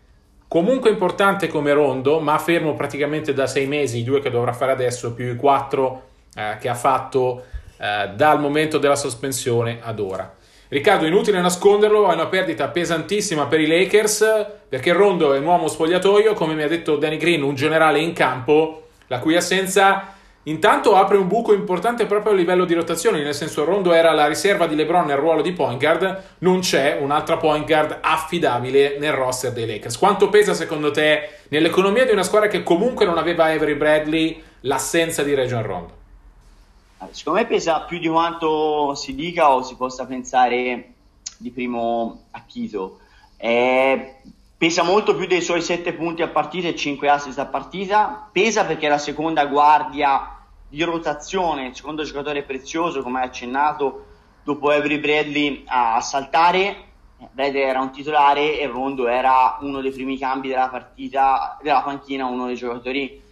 comunque 0.49 0.91
importante 0.91 1.47
come 1.47 1.73
Rondo, 1.73 2.19
ma 2.19 2.39
fermo 2.39 2.75
praticamente 2.75 3.33
da 3.33 3.47
sei 3.47 3.67
mesi, 3.67 3.99
i 3.99 4.05
due 4.05 4.21
che 4.21 4.31
dovrà 4.31 4.53
fare 4.53 4.73
adesso, 4.73 5.13
più 5.13 5.31
i 5.31 5.37
quattro 5.37 6.03
eh, 6.35 6.57
che 6.59 6.69
ha 6.69 6.75
fatto 6.75 7.45
eh, 7.77 8.11
dal 8.15 8.41
momento 8.41 8.79
della 8.79 8.97
sospensione 8.97 9.79
ad 9.83 10.01
ora. 10.01 10.35
Riccardo, 10.71 11.07
inutile 11.07 11.41
nasconderlo, 11.41 12.11
è 12.11 12.15
una 12.15 12.27
perdita 12.27 12.69
pesantissima 12.69 13.47
per 13.47 13.61
i 13.61 13.67
Lakers 13.67 14.47
perché 14.69 14.93
Rondo 14.93 15.33
è 15.33 15.39
un 15.39 15.47
uomo 15.47 15.69
spogliatoio, 15.69 16.35
come 16.35 16.55
mi 16.55 16.63
ha 16.63 16.69
detto 16.69 16.97
Danny 16.97 17.17
Green, 17.17 17.43
un 17.43 17.55
generale 17.55 18.01
in 18.01 18.13
campo, 18.13 18.89
la 19.07 19.19
cui 19.19 19.35
assenza 19.35 20.18
Intanto 20.45 20.95
apre 20.97 21.19
un 21.19 21.29
buco 21.29 21.53
importante 21.53 22.07
proprio 22.07 22.33
a 22.33 22.37
livello 22.37 22.65
di 22.65 22.73
rotazioni, 22.73 23.23
nel 23.23 23.35
senso 23.35 23.65
Rondo 23.65 23.93
era 23.93 24.13
la 24.13 24.27
riserva 24.27 24.67
di 24.67 24.75
LeBron 24.75 25.05
nel 25.05 25.19
ruolo 25.19 25.43
di 25.43 25.53
point 25.53 25.79
guard, 25.79 26.23
non 26.39 26.61
c'è 26.61 26.97
un'altra 26.99 27.37
point 27.37 27.67
guard 27.67 27.99
affidabile 28.01 28.97
nel 28.99 29.13
roster 29.13 29.53
dei 29.53 29.67
Lakers. 29.67 29.99
Quanto 29.99 30.31
pesa 30.31 30.55
secondo 30.55 30.91
te 30.91 31.41
nell'economia 31.49 32.07
di 32.07 32.13
una 32.13 32.23
squadra 32.23 32.49
che 32.49 32.63
comunque 32.63 33.05
non 33.05 33.19
aveva 33.19 33.45
Avery 33.47 33.75
Bradley 33.75 34.43
l'assenza 34.61 35.23
di 35.23 35.35
Region 35.35 35.63
Rondo? 35.63 35.97
Secondo 37.11 37.41
me 37.41 37.47
pesa 37.47 37.83
più 37.83 37.99
di 37.99 38.09
quanto 38.09 38.95
si 38.95 39.15
dica 39.15 39.53
o 39.53 39.63
si 39.63 39.77
possa 39.77 40.07
pensare 40.07 40.93
di 41.37 41.51
primo 41.51 42.25
acchito. 42.31 43.01
Eh, 43.37 44.17
pesa 44.59 44.83
molto 44.83 45.15
più 45.15 45.29
dei 45.29 45.41
suoi 45.41 45.63
7 45.63 45.93
punti 45.93 46.21
a 46.21 46.29
partita 46.29 46.67
e 46.67 46.75
5 46.75 47.09
assist 47.09 47.39
a 47.39 47.47
partita. 47.47 48.29
Pesa 48.31 48.65
perché 48.67 48.87
è 48.87 48.91
la 48.91 48.99
seconda 48.99 49.47
guardia 49.47 50.37
di 50.69 50.83
rotazione, 50.83 51.69
il 51.69 51.77
secondo 51.77 52.03
giocatore 52.03 52.43
prezioso, 52.43 53.03
come 53.03 53.21
hai 53.21 53.27
accennato, 53.27 54.07
dopo 54.43 54.71
Avery 54.71 54.99
Bradley 54.99 55.63
a 55.67 56.01
saltare. 56.01 56.87
Bradley 57.31 57.63
era 57.63 57.81
un 57.81 57.93
titolare 57.93 58.59
e 58.59 58.67
Rondo 58.67 59.07
era 59.07 59.59
uno 59.61 59.81
dei 59.81 59.93
primi 59.93 60.19
cambi 60.19 60.49
della 60.49 60.69
partita, 60.69 61.57
della 61.63 61.83
panchina, 61.83 62.27
uno 62.27 62.47
dei 62.47 62.57
giocatori 62.57 63.23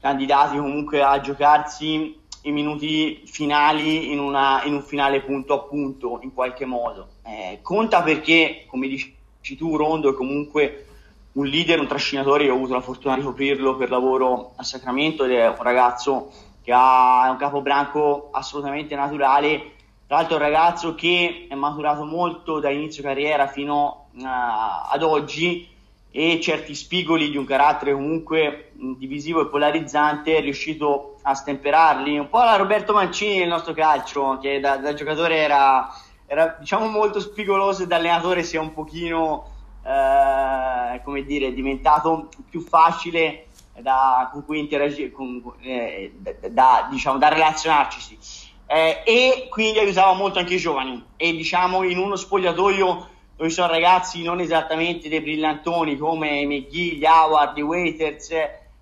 candidati 0.00 0.56
comunque 0.56 1.02
a 1.02 1.20
giocarsi 1.20 2.20
i 2.44 2.50
minuti 2.50 3.22
finali 3.24 4.10
in, 4.10 4.18
una, 4.18 4.62
in 4.64 4.74
un 4.74 4.82
finale 4.82 5.20
punto 5.22 5.54
a 5.54 5.60
punto 5.60 6.20
in 6.22 6.32
qualche 6.32 6.64
modo. 6.64 7.08
Eh, 7.24 7.58
conta 7.62 8.02
perché, 8.02 8.64
come 8.68 8.88
dici 8.88 9.16
tu, 9.42 9.76
Rondo 9.76 10.10
è 10.10 10.14
comunque 10.14 10.86
un 11.32 11.46
leader, 11.46 11.80
un 11.80 11.86
trascinatore, 11.86 12.44
io 12.44 12.52
ho 12.52 12.56
avuto 12.56 12.74
la 12.74 12.80
fortuna 12.80 13.16
di 13.16 13.22
coprirlo 13.22 13.76
per 13.76 13.90
lavoro 13.90 14.52
a 14.56 14.62
Sacramento 14.62 15.24
ed 15.24 15.32
è 15.32 15.48
un 15.48 15.62
ragazzo 15.62 16.30
che 16.62 16.72
ha 16.72 17.28
un 17.30 17.36
capobranco 17.36 18.28
assolutamente 18.32 18.94
naturale, 18.94 19.72
tra 20.06 20.16
l'altro 20.16 20.36
è 20.36 20.38
un 20.38 20.44
ragazzo 20.44 20.94
che 20.94 21.46
è 21.48 21.54
maturato 21.54 22.04
molto 22.04 22.60
da 22.60 22.70
inizio 22.70 23.02
carriera 23.02 23.46
fino 23.46 24.08
uh, 24.12 24.22
ad 24.22 25.02
oggi 25.02 25.68
e 26.14 26.38
certi 26.42 26.74
spigoli 26.74 27.30
di 27.30 27.38
un 27.38 27.46
carattere 27.46 27.94
comunque 27.94 28.72
divisivo 28.74 29.40
e 29.40 29.48
polarizzante 29.48 30.36
è 30.36 30.42
riuscito 30.42 31.16
a 31.22 31.34
stemperarli, 31.34 32.18
un 32.18 32.28
po' 32.28 32.42
la 32.42 32.56
Roberto 32.56 32.92
Mancini 32.92 33.38
del 33.38 33.48
nostro 33.48 33.72
calcio, 33.72 34.38
che 34.38 34.60
da, 34.60 34.76
da 34.76 34.92
giocatore 34.92 35.36
era, 35.36 35.88
era 36.26 36.56
diciamo 36.58 36.86
molto 36.86 37.20
spigoloso 37.20 37.82
e 37.82 37.86
da 37.86 37.96
allenatore 37.96 38.42
si 38.42 38.56
è 38.56 38.58
un 38.58 38.72
pochino 38.72 39.50
eh, 39.84 41.00
come 41.02 41.24
dire, 41.24 41.52
diventato 41.52 42.28
più 42.48 42.60
facile 42.60 43.46
da, 43.80 44.28
con 44.32 44.44
cui 44.44 44.58
interagire, 44.58 45.10
con, 45.10 45.42
eh, 45.60 46.14
da, 46.50 46.88
diciamo, 46.90 47.18
da 47.18 47.28
relazionarci. 47.28 48.18
Eh, 48.66 49.02
e 49.04 49.48
quindi 49.50 49.78
aiutava 49.78 50.12
molto 50.12 50.38
anche 50.38 50.54
i 50.54 50.58
giovani. 50.58 51.04
E 51.16 51.32
diciamo 51.32 51.82
in 51.82 51.98
uno 51.98 52.16
spogliatoio 52.16 53.08
dove 53.36 53.50
sono 53.50 53.68
ragazzi 53.68 54.22
non 54.22 54.40
esattamente 54.40 55.08
dei 55.08 55.20
brillantoni 55.20 55.96
come 55.96 56.44
McGee, 56.46 56.94
gli 56.94 57.04
Howard, 57.04 57.56
i 57.58 57.62
Waiters, 57.62 58.30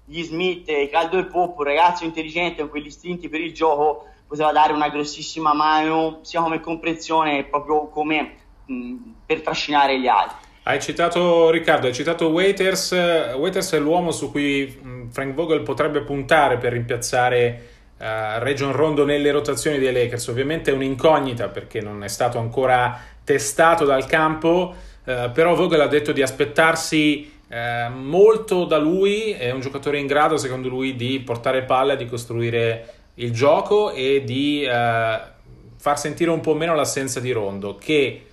gli 0.05 0.23
Smith, 0.23 0.91
Caldo 0.91 1.19
e 1.19 1.25
Pop, 1.25 1.59
un 1.59 1.65
ragazzo 1.65 2.05
intelligente 2.05 2.61
con 2.61 2.71
quegli 2.71 2.87
istinti 2.87 3.29
per 3.29 3.41
il 3.41 3.55
gioco 3.55 4.07
poteva 4.31 4.53
dare 4.53 4.73
una 4.73 4.89
grossissima 4.89 5.53
mano 5.53 6.21
sia 6.23 6.41
come 6.41 6.61
comprensione 6.61 7.43
proprio 7.43 7.89
come 7.89 8.35
mh, 8.65 8.95
per 9.27 9.41
trascinare 9.41 9.99
gli 9.99 10.07
altri. 10.07 10.37
Hai 10.63 10.81
citato 10.81 11.51
Riccardo, 11.51 11.89
hai 11.89 11.93
citato 11.93 12.29
Waiters. 12.29 12.93
Waiters 12.93 13.73
è 13.73 13.79
l'uomo 13.81 14.13
su 14.13 14.31
cui 14.31 15.09
Frank 15.11 15.35
Vogel 15.35 15.63
potrebbe 15.63 16.03
puntare 16.03 16.59
per 16.59 16.75
rimpiazzare 16.75 17.69
uh, 17.99 18.05
Region 18.39 18.71
Rondo 18.71 19.05
nelle 19.05 19.33
rotazioni 19.33 19.79
dei 19.79 19.93
Lakers. 19.93 20.29
Ovviamente 20.29 20.71
è 20.71 20.75
un'incognita 20.75 21.49
perché 21.49 21.81
non 21.81 22.05
è 22.05 22.09
stato 22.09 22.39
ancora 22.39 23.01
testato 23.25 23.85
dal 23.85 24.07
campo, 24.07 24.75
uh, 25.07 25.33
però 25.33 25.57
Vogel 25.57 25.81
ha 25.81 25.89
detto 25.89 26.13
di 26.13 26.23
aspettarsi 26.23 27.33
uh, 27.49 27.93
molto 27.93 28.65
da 28.65 28.79
lui. 28.79 29.33
È 29.33 29.51
un 29.51 29.61
giocatore 29.61 29.99
in 29.99 30.07
grado, 30.07 30.37
secondo 30.37 30.69
lui, 30.69 30.95
di 30.95 31.19
portare 31.19 31.63
palla, 31.63 31.97
di 31.97 32.07
costruire 32.07 32.95
il 33.21 33.33
gioco 33.33 33.93
e 33.93 34.23
di 34.25 34.65
far 34.67 35.99
sentire 35.99 36.31
un 36.31 36.41
po' 36.41 36.55
meno 36.55 36.75
l'assenza 36.75 37.21
di 37.21 37.33
Rondo, 37.33 37.77
che 37.77 38.27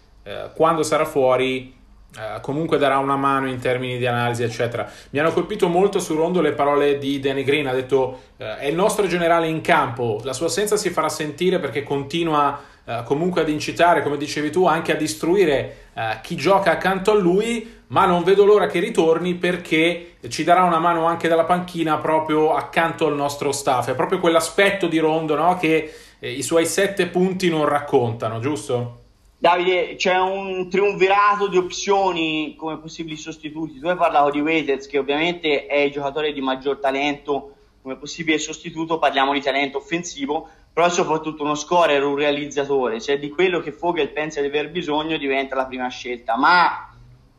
quando 0.54 0.84
sarà 0.84 1.06
fuori 1.06 1.76
Uh, 2.18 2.42
comunque 2.42 2.80
darà 2.80 2.98
una 2.98 3.18
mano 3.18 3.48
in 3.48 3.60
termini 3.60 3.98
di 4.00 4.08
analisi, 4.08 4.42
eccetera. 4.42 4.90
Mi 5.12 5.20
hanno 5.20 5.32
colpito 5.32 5.68
molto 5.68 6.00
su 6.00 6.16
Rondo 6.16 6.42
le 6.42 6.54
parole 6.54 6.98
di 6.98 7.20
Danny 7.20 7.44
Green. 7.44 7.68
Ha 7.68 7.74
detto: 7.74 8.22
uh, 8.38 8.44
È 8.58 8.66
il 8.66 8.74
nostro 8.74 9.06
generale 9.06 9.48
in 9.48 9.62
campo. 9.62 10.20
La 10.24 10.34
sua 10.34 10.48
assenza 10.48 10.78
si 10.78 10.90
farà 10.90 11.10
sentire 11.10 11.60
perché 11.60 11.84
continua 11.84 12.60
uh, 12.88 13.04
comunque 13.04 13.42
ad 13.42 13.50
incitare, 13.50 14.02
come 14.02 14.18
dicevi 14.18 14.50
tu, 14.50 14.66
anche 14.66 14.92
a 14.92 14.96
distruire 14.96 15.86
chi 16.22 16.36
gioca 16.36 16.70
accanto 16.70 17.10
a 17.10 17.16
lui. 17.16 17.76
Ma 17.88 18.06
non 18.06 18.24
vedo 18.24 18.46
l'ora 18.46 18.68
che 18.68 18.80
ritorni 18.80 19.34
perché 19.34 20.18
ci 20.28 20.44
darà 20.44 20.64
una 20.64 20.78
mano 20.78 21.06
anche 21.06 21.28
dalla 21.28 21.46
panchina 21.46 21.98
proprio 21.98 22.54
accanto 22.54 23.08
al 23.08 23.16
nostro 23.16 23.52
staff. 23.52 23.90
È 23.90 23.96
proprio 23.96 24.20
quell'aspetto 24.20 24.88
di 24.88 25.00
Rondo 25.00 25.36
no? 25.36 25.58
che 25.58 25.94
eh, 26.20 26.32
i 26.32 26.42
suoi 26.42 26.66
sette 26.66 27.08
punti 27.08 27.50
non 27.50 27.66
raccontano, 27.66 28.40
giusto? 28.40 29.04
Davide, 29.40 29.96
c'è 29.96 30.18
un 30.18 30.68
triunvirato 30.68 31.48
di 31.48 31.58
opzioni 31.58 32.56
come 32.58 32.80
possibili 32.80 33.16
sostituti. 33.16 33.80
Tu 33.80 33.88
hai 33.88 33.96
parlato 33.96 34.32
di 34.32 34.42
Waiters, 34.42 34.88
che 34.88 34.98
ovviamente 34.98 35.68
è 35.68 35.78
il 35.78 35.92
giocatore 35.92 36.34
di 36.34 36.42
maggior 36.42 36.78
talento 36.78 37.54
come 37.84 37.98
possibile 37.98 38.40
sostituto. 38.40 38.98
Parliamo 38.98 39.34
di 39.34 39.42
talento 39.42 39.78
offensivo, 39.78 40.50
però 40.78 40.90
è 40.90 40.92
soprattutto 40.92 41.42
uno 41.42 41.56
scorer, 41.56 42.04
un 42.04 42.14
realizzatore. 42.14 43.02
Cioè, 43.02 43.18
di 43.18 43.32
quello 43.32 43.62
che 43.62 43.72
Fogel 43.72 44.10
pensa 44.10 44.42
di 44.42 44.46
aver 44.46 44.70
bisogno 44.70 45.18
diventa 45.18 45.56
la 45.56 45.66
prima 45.66 45.88
scelta, 45.88 46.38
ma 46.38 46.94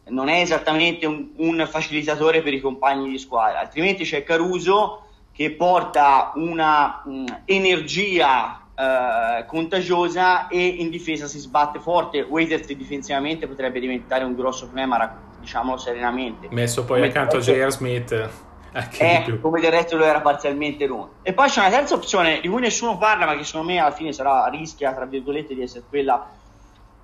non 0.06 0.28
è 0.28 0.40
esattamente 0.40 1.06
un, 1.06 1.28
un 1.36 1.64
facilitatore 1.70 2.42
per 2.42 2.52
i 2.52 2.58
compagni 2.58 3.08
di 3.08 3.16
squadra. 3.16 3.60
Altrimenti 3.60 4.02
c'è 4.02 4.24
Caruso 4.24 5.04
che 5.30 5.52
porta 5.52 6.32
una 6.34 7.00
mh, 7.04 7.42
energia 7.44 8.60
eh, 8.74 9.44
contagiosa 9.46 10.48
e 10.48 10.66
in 10.66 10.90
difesa 10.90 11.28
si 11.28 11.38
sbatte 11.38 11.78
forte. 11.78 12.22
Waiters 12.22 12.66
difensivamente 12.66 13.46
potrebbe 13.46 13.78
diventare 13.78 14.24
un 14.24 14.34
grosso 14.34 14.64
problema, 14.64 15.16
diciamolo 15.38 15.76
serenamente. 15.76 16.48
Messo 16.50 16.84
poi 16.84 16.96
come 16.96 17.10
accanto 17.10 17.36
a 17.36 17.38
J.R. 17.38 17.70
Smith. 17.70 18.47
Eh, 18.72 19.38
come 19.40 19.60
del 19.60 19.70
resto 19.70 19.96
lo 19.96 20.04
era 20.04 20.20
parzialmente 20.20 20.86
Ron. 20.86 21.08
E 21.22 21.32
poi 21.32 21.48
c'è 21.48 21.60
una 21.60 21.70
terza 21.70 21.94
opzione 21.94 22.40
di 22.40 22.48
cui 22.48 22.60
nessuno 22.60 22.98
parla, 22.98 23.26
ma 23.26 23.36
che 23.36 23.44
secondo 23.44 23.68
me 23.72 23.78
alla 23.78 23.92
fine 23.92 24.12
sarà 24.12 24.46
rischia, 24.46 24.92
tra 24.92 25.06
virgolette, 25.06 25.54
di 25.54 25.62
essere 25.62 25.84
quella 25.88 26.36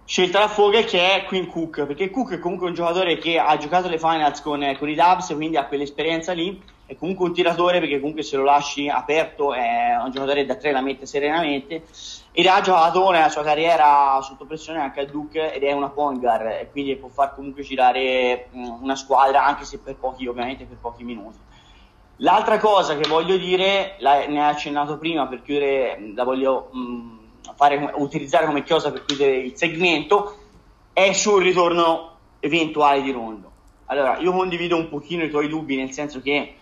scelta 0.06 0.40
da 0.40 0.49
Fogel 0.49 0.85
che 0.85 1.14
è 1.14 1.25
Queen 1.25 1.47
Cook. 1.49 1.87
Perché 1.87 2.11
Cook 2.11 2.35
è 2.35 2.38
comunque 2.38 2.68
un 2.68 2.75
giocatore 2.75 3.18
che 3.18 3.38
ha 3.38 3.56
giocato 3.56 3.88
le 3.88 3.99
finals 3.99 4.40
con, 4.42 4.76
con 4.78 4.88
i 4.88 4.94
Dubs 4.94 5.33
quindi 5.35 5.56
ha 5.56 5.66
quell'esperienza 5.66 6.33
lì. 6.33 6.62
È 6.87 6.97
comunque 6.97 7.26
un 7.26 7.33
tiratore 7.33 7.80
perché 7.80 7.99
comunque 7.99 8.23
se 8.23 8.37
lo 8.37 8.44
lasci 8.44 8.90
aperto 8.90 9.54
è 9.54 9.97
un 10.04 10.11
giocatore 10.11 10.44
da 10.44 10.56
tre 10.56 10.71
la 10.71 10.83
mette 10.83 11.06
serenamente. 11.06 11.85
Ed 12.30 12.47
ha 12.47 12.61
giocato 12.61 13.11
nella 13.11 13.30
sua 13.30 13.42
carriera 13.42 14.21
sotto 14.21 14.44
pressione 14.44 14.80
anche 14.80 15.00
al 15.00 15.06
Duke 15.06 15.54
ed 15.54 15.62
è 15.62 15.73
una 15.73 15.88
point 15.88 16.18
guard 16.18 16.47
e 16.47 16.68
quindi 16.71 16.97
può 16.97 17.09
far 17.09 17.35
comunque 17.35 17.62
girare 17.62 18.49
una 18.52 18.97
squadra 18.97 19.44
anche 19.47 19.64
se 19.64 19.78
per 19.78 19.97
pochi 19.97 20.26
ovviamente 20.26 20.64
per 20.64 20.76
pochi 20.78 21.04
minuti 21.04 21.38
l'altra 22.18 22.59
cosa 22.59 22.97
che 22.97 23.09
voglio 23.09 23.37
dire 23.37 23.97
la, 23.99 24.26
ne 24.26 24.42
ha 24.42 24.49
accennato 24.49 24.99
prima 24.99 25.26
per 25.26 25.42
chiudere 25.42 26.12
la 26.14 26.25
voglio 26.25 26.71
mh, 26.73 27.18
fare, 27.56 27.92
utilizzare 27.97 28.47
come 28.47 28.62
chiosa 28.62 28.92
per 28.92 29.04
chiudere 29.04 29.37
il 29.37 29.56
segmento 29.56 30.38
è 30.92 31.12
sul 31.12 31.42
ritorno 31.42 32.12
eventuale 32.40 33.02
di 33.02 33.11
Rondo. 33.11 33.50
Allora 33.87 34.18
io 34.18 34.33
condivido 34.33 34.76
un 34.76 34.88
pochino 34.88 35.25
i 35.25 35.30
tuoi 35.30 35.49
dubbi 35.49 35.76
nel 35.76 35.92
senso 35.92 36.21
che 36.21 36.54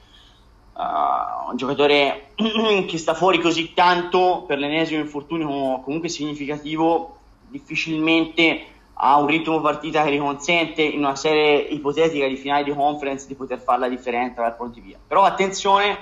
uh, 0.73 1.51
un 1.51 1.57
giocatore 1.57 2.33
che 2.89 2.99
sta 2.99 3.15
fuori 3.15 3.39
così 3.41 3.75
tanto 3.75 4.45
per 4.47 4.59
l'ennesimo 4.59 5.01
infortunio 5.01 5.81
comunque 5.81 6.09
significativo 6.09 7.19
difficilmente 7.49 8.65
ha 8.95 9.19
un 9.19 9.27
ritmo 9.27 9.61
partita 9.61 10.05
che 10.05 10.13
gli 10.13 10.19
consente 10.19 10.83
in 10.83 10.99
una 10.99 11.17
serie 11.17 11.59
ipotetica 11.59 12.27
di 12.27 12.37
finale 12.37 12.65
di 12.65 12.75
conference 12.75 13.27
di 13.27 13.35
poter 13.35 13.61
fare 13.61 13.81
la 13.81 13.89
differenza 13.89 14.43
dal 14.43 14.55
pronti 14.55 14.81
via. 14.81 14.99
Però 15.05 15.23
attenzione 15.23 15.99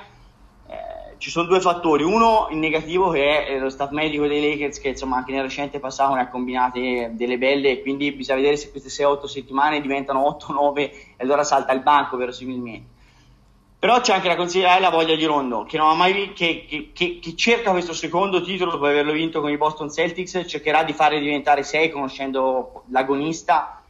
eh, 0.66 1.16
ci 1.18 1.30
sono 1.30 1.46
due 1.46 1.60
fattori. 1.60 2.02
Uno 2.02 2.48
in 2.50 2.58
negativo 2.58 3.10
che 3.10 3.46
è 3.46 3.58
lo 3.58 3.70
staff 3.70 3.90
medico 3.90 4.26
dei 4.26 4.40
Lakers 4.40 4.80
che 4.80 4.88
insomma 4.88 5.16
anche 5.16 5.32
nel 5.32 5.42
recente 5.42 5.78
passato 5.80 6.14
ne 6.14 6.22
ha 6.22 6.28
combinate 6.28 7.12
delle 7.14 7.38
belle 7.38 7.70
e 7.70 7.82
quindi 7.82 8.12
bisogna 8.12 8.38
vedere 8.38 8.56
se 8.56 8.70
queste 8.70 8.88
6-8 8.88 9.24
settimane 9.24 9.80
diventano 9.80 10.38
8-9 10.38 10.76
e 10.76 11.14
allora 11.18 11.44
salta 11.44 11.72
il 11.72 11.80
banco 11.80 12.16
verosimilmente 12.16 12.98
però 13.80 13.98
c'è 14.02 14.12
anche 14.12 14.28
da 14.28 14.36
considerare 14.36 14.78
la 14.78 14.90
voglia 14.90 15.14
di 15.14 15.24
Rondo, 15.24 15.64
che, 15.64 15.78
mai, 15.78 16.34
che, 16.34 16.66
che, 16.68 16.90
che, 16.92 17.34
cerca 17.34 17.70
questo 17.70 17.94
secondo 17.94 18.42
titolo 18.42 18.72
dopo 18.72 18.84
averlo 18.84 19.12
vinto 19.12 19.40
con 19.40 19.48
i 19.48 19.56
Boston 19.56 19.90
Celtics, 19.90 20.44
cercherà 20.46 20.84
di 20.84 20.92
fare 20.92 21.18
diventare 21.18 21.62
6 21.62 21.90
conoscendo 21.90 22.82
l'agonista. 22.90 23.82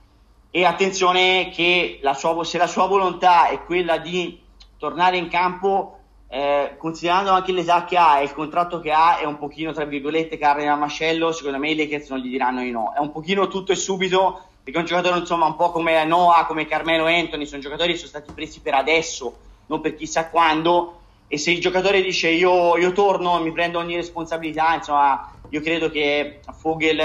E 0.53 0.65
attenzione 0.65 1.51
che 1.53 1.99
la 2.03 2.15
sua, 2.15 2.45
se 2.45 2.57
la 2.57 2.69
sua 2.69 2.87
volontà 2.87 3.49
è 3.49 3.65
quella 3.65 3.99
di 3.99 4.41
tornare 4.79 5.17
in 5.17 5.27
campo, 5.29 5.99
eh, 6.29 6.77
considerando 6.79 7.33
anche 7.33 7.51
l'età 7.51 7.85
che 7.85 7.97
ha 7.97 8.21
e 8.21 8.25
il 8.25 8.33
contratto 8.33 8.79
che 8.79 8.93
ha, 8.93 9.19
è 9.19 9.25
un 9.25 9.39
pochino 9.39 9.73
tra 9.73 9.85
virgolette 9.85 10.39
carne 10.39 10.67
da 10.67 10.77
mascello. 10.77 11.33
Secondo 11.33 11.59
me 11.59 11.69
i 11.69 11.75
Lakers 11.75 12.11
non 12.11 12.21
gli 12.21 12.29
diranno 12.29 12.61
di 12.61 12.71
no. 12.71 12.93
È 12.95 13.01
un 13.01 13.11
pochino 13.11 13.49
tutto 13.49 13.73
e 13.73 13.77
subito, 13.77 14.41
perché 14.63 14.79
è 14.79 14.83
un 14.83 14.87
giocatore 14.87 15.19
insomma 15.19 15.47
un 15.47 15.57
po' 15.57 15.73
come 15.73 16.05
Noah, 16.05 16.47
come 16.47 16.67
Carmelo 16.67 17.07
Anthony, 17.07 17.45
sono 17.45 17.61
giocatori 17.61 17.91
che 17.91 17.99
sono 17.99 18.11
stati 18.11 18.31
presi 18.33 18.61
per 18.61 18.75
adesso 18.75 19.49
non 19.71 19.81
per 19.81 19.95
chissà 19.95 20.29
quando. 20.29 20.97
E 21.29 21.39
se 21.39 21.53
il 21.53 21.61
giocatore 21.61 22.03
dice 22.03 22.29
io, 22.29 22.77
io 22.77 22.93
torno 22.93 23.41
mi 23.41 23.53
prendo 23.53 23.79
ogni 23.79 23.95
responsabilità, 23.95 24.75
insomma, 24.75 25.33
io 25.49 25.61
credo 25.61 25.89
che 25.89 26.41
Fogel 26.59 27.01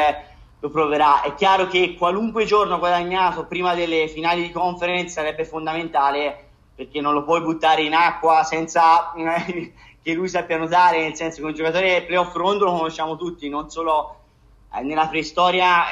lo 0.59 0.69
proverà. 0.69 1.21
È 1.21 1.35
chiaro 1.35 1.67
che 1.67 1.95
qualunque 1.95 2.45
giorno 2.45 2.79
guadagnato 2.79 3.45
prima 3.45 3.75
delle 3.75 4.07
finali 4.07 4.41
di 4.41 4.51
conference 4.51 5.09
sarebbe 5.09 5.45
fondamentale 5.45 6.39
perché 6.75 6.99
non 7.01 7.13
lo 7.13 7.23
puoi 7.23 7.41
buttare 7.41 7.83
in 7.83 7.93
acqua 7.93 8.43
senza 8.43 9.13
che 10.01 10.13
lui 10.13 10.27
sappia 10.27 10.57
nuotare, 10.57 11.01
nel 11.01 11.15
senso 11.15 11.41
che 11.41 11.47
un 11.47 11.53
giocatore 11.53 12.01
playoff 12.01 12.33
rondo 12.33 12.65
lo 12.65 12.71
conosciamo 12.71 13.15
tutti, 13.15 13.47
non 13.47 13.69
solo 13.69 14.15
eh, 14.75 14.81
nella 14.81 15.07
preistoria 15.07 15.85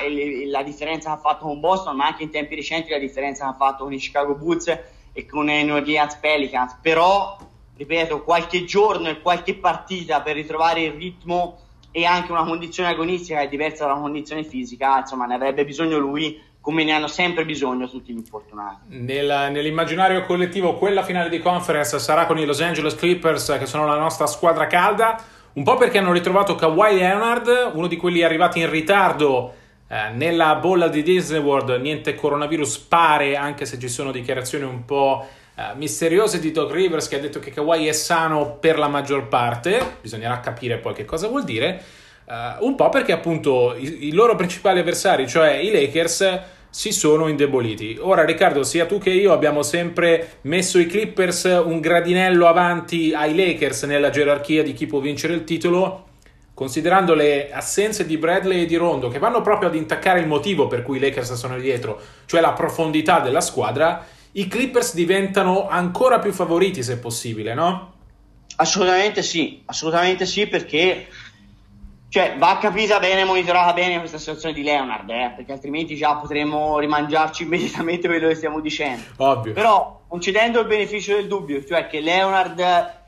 la 0.48 0.64
differenza 0.64 1.12
che 1.12 1.16
ha 1.16 1.20
fatto 1.20 1.46
con 1.46 1.60
Boston, 1.60 1.96
ma 1.96 2.08
anche 2.08 2.24
in 2.24 2.32
tempi 2.32 2.56
recenti 2.56 2.90
la 2.90 2.98
differenza 2.98 3.46
che 3.46 3.52
ha 3.52 3.56
fatto 3.56 3.84
con 3.84 3.94
i 3.94 3.98
Chicago 3.98 4.34
Bulls 4.34 4.76
e 5.14 5.26
con 5.26 5.48
Orleans 5.48 6.16
Pelicans, 6.16 6.78
però 6.82 7.38
ripeto, 7.78 8.24
qualche 8.24 8.66
giorno 8.66 9.10
e 9.10 9.22
qualche 9.22 9.56
partita 9.56 10.22
per 10.22 10.36
ritrovare 10.36 10.82
il 10.82 10.94
ritmo 10.94 11.60
e 11.92 12.06
anche 12.06 12.32
una 12.32 12.44
condizione 12.44 12.90
agonistica 12.90 13.42
è 13.42 13.48
diversa 13.48 13.86
da 13.86 13.94
una 13.94 14.02
condizione 14.02 14.44
fisica, 14.44 15.00
insomma, 15.00 15.26
ne 15.26 15.36
avrebbe 15.36 15.64
bisogno 15.64 15.98
lui 15.98 16.42
come 16.60 16.86
ne 16.86 16.94
hanno 16.94 17.08
sempre 17.08 17.46
bisogno 17.46 17.90
tutti 17.90 18.14
gli 18.14 18.18
infortunati. 18.18 18.86
Nel, 18.88 19.50
nell'immaginario 19.52 20.24
collettivo 20.24 20.76
quella 20.76 21.04
finale 21.04 21.28
di 21.28 21.40
conference 21.40 22.00
sarà 22.00 22.26
con 22.26 22.40
i 22.40 22.46
Los 22.46 22.62
Angeles 22.62 22.96
Clippers 22.96 23.58
che 23.60 23.66
sono 23.66 23.86
la 23.86 23.98
nostra 23.98 24.28
squadra 24.28 24.66
calda, 24.66 25.22
un 25.54 25.64
po' 25.64 25.76
perché 25.76 25.98
hanno 25.98 26.14
ritrovato 26.14 26.56
Kawhi 26.56 26.96
Leonard, 26.96 27.72
uno 27.74 27.88
di 27.88 27.98
quelli 27.98 28.24
arrivati 28.24 28.60
in 28.60 28.70
ritardo 28.70 29.56
eh, 29.94 30.10
nella 30.10 30.56
bolla 30.56 30.88
di 30.88 31.04
Disney 31.04 31.40
World, 31.40 31.80
niente 31.80 32.16
coronavirus 32.16 32.80
pare, 32.80 33.36
anche 33.36 33.68
se 33.68 33.78
ci 33.78 33.88
sono 33.88 34.12
dichiarazioni 34.12 34.64
un 34.64 34.86
po' 34.86 35.24
eh, 35.54 35.76
misteriose 35.76 36.40
di 36.40 36.50
Doc 36.50 36.72
Rivers 36.72 37.08
che 37.08 37.18
ha 37.18 37.20
detto 37.20 37.38
che 37.38 37.52
Kawhi 37.52 37.86
è 37.86 37.92
sano 37.92 38.58
per 38.60 38.80
la 38.80 38.88
maggior 38.88 39.28
parte, 39.28 39.98
bisognerà 40.02 40.40
capire 40.40 40.80
poi 40.80 40.96
che 40.96 41.06
cosa 41.06 41.28
vuol 41.28 41.44
dire. 41.44 41.80
Uh, 42.26 42.66
un 42.66 42.76
po' 42.76 42.88
perché 42.90 43.12
appunto 43.12 43.76
i, 43.76 44.08
i, 44.08 44.14
loro 44.14 44.36
principali 44.36 44.80
avversari, 44.80 45.28
cioè 45.28 45.52
i 45.56 45.72
Lakers, 45.72 46.42
si 46.70 46.92
sono 46.92 47.28
indeboliti. 47.28 47.98
Ora, 48.00 48.26
Riccardo, 48.26 48.64
sia 48.64 48.88
tu 48.88 48.98
che 48.98 49.12
io 49.12 49.32
abbiamo 49.32 49.62
sempre 49.62 50.38
messo 50.44 50.80
i 50.80 50.88
Clippers 50.88 51.44
un 51.44 51.82
gradinello 51.82 52.48
avanti 52.48 53.14
ai 53.14 53.36
Lakers 53.36 53.84
nella 53.84 54.10
gerarchia 54.10 54.64
di 54.64 54.74
chi 54.74 54.88
può 54.88 55.00
vincere 55.00 55.34
il 55.34 55.44
titolo. 55.44 56.13
Considerando 56.54 57.16
le 57.16 57.52
assenze 57.52 58.06
di 58.06 58.18
Bradley 58.18 58.62
e 58.62 58.66
di 58.66 58.76
Rondo, 58.76 59.08
che 59.08 59.18
vanno 59.18 59.42
proprio 59.42 59.70
ad 59.70 59.76
intaccare 59.76 60.20
il 60.20 60.28
motivo 60.28 60.68
per 60.68 60.84
cui 60.84 60.98
i 60.98 61.00
Lakers 61.00 61.34
sono 61.34 61.58
dietro, 61.58 62.00
cioè 62.26 62.42
la 62.42 62.54
profondità 62.54 63.20
della 63.20 63.42
squadra, 63.42 64.06
i 64.34 64.48
Clippers 64.48 64.94
diventano 64.94 65.68
ancora 65.68 66.20
più 66.20 66.32
favoriti 66.32 66.84
se 66.84 66.98
possibile, 66.98 67.54
no? 67.54 67.94
Assolutamente 68.58 69.24
sì, 69.24 69.64
assolutamente 69.66 70.28
sì, 70.28 70.46
perché 70.48 71.08
cioè, 72.14 72.36
va 72.38 72.60
capita 72.60 73.00
bene, 73.00 73.24
monitorata 73.24 73.74
bene 73.74 73.98
questa 73.98 74.20
situazione 74.20 74.54
di 74.54 74.62
Leonard, 74.62 75.10
eh, 75.10 75.34
perché 75.36 75.52
altrimenti 75.52 75.96
già 75.96 76.14
potremmo 76.14 76.78
rimangiarci 76.78 77.42
immediatamente 77.42 78.08
quello 78.08 78.28
che 78.28 78.36
stiamo 78.36 78.60
dicendo. 78.60 79.04
Ovvio. 79.18 79.54
Però, 79.54 80.04
concedendo 80.08 80.60
il 80.60 80.68
beneficio 80.68 81.16
del 81.16 81.28
dubbio, 81.28 81.66
cioè 81.66 81.88
che 81.88 82.02
Leonard 82.02 83.02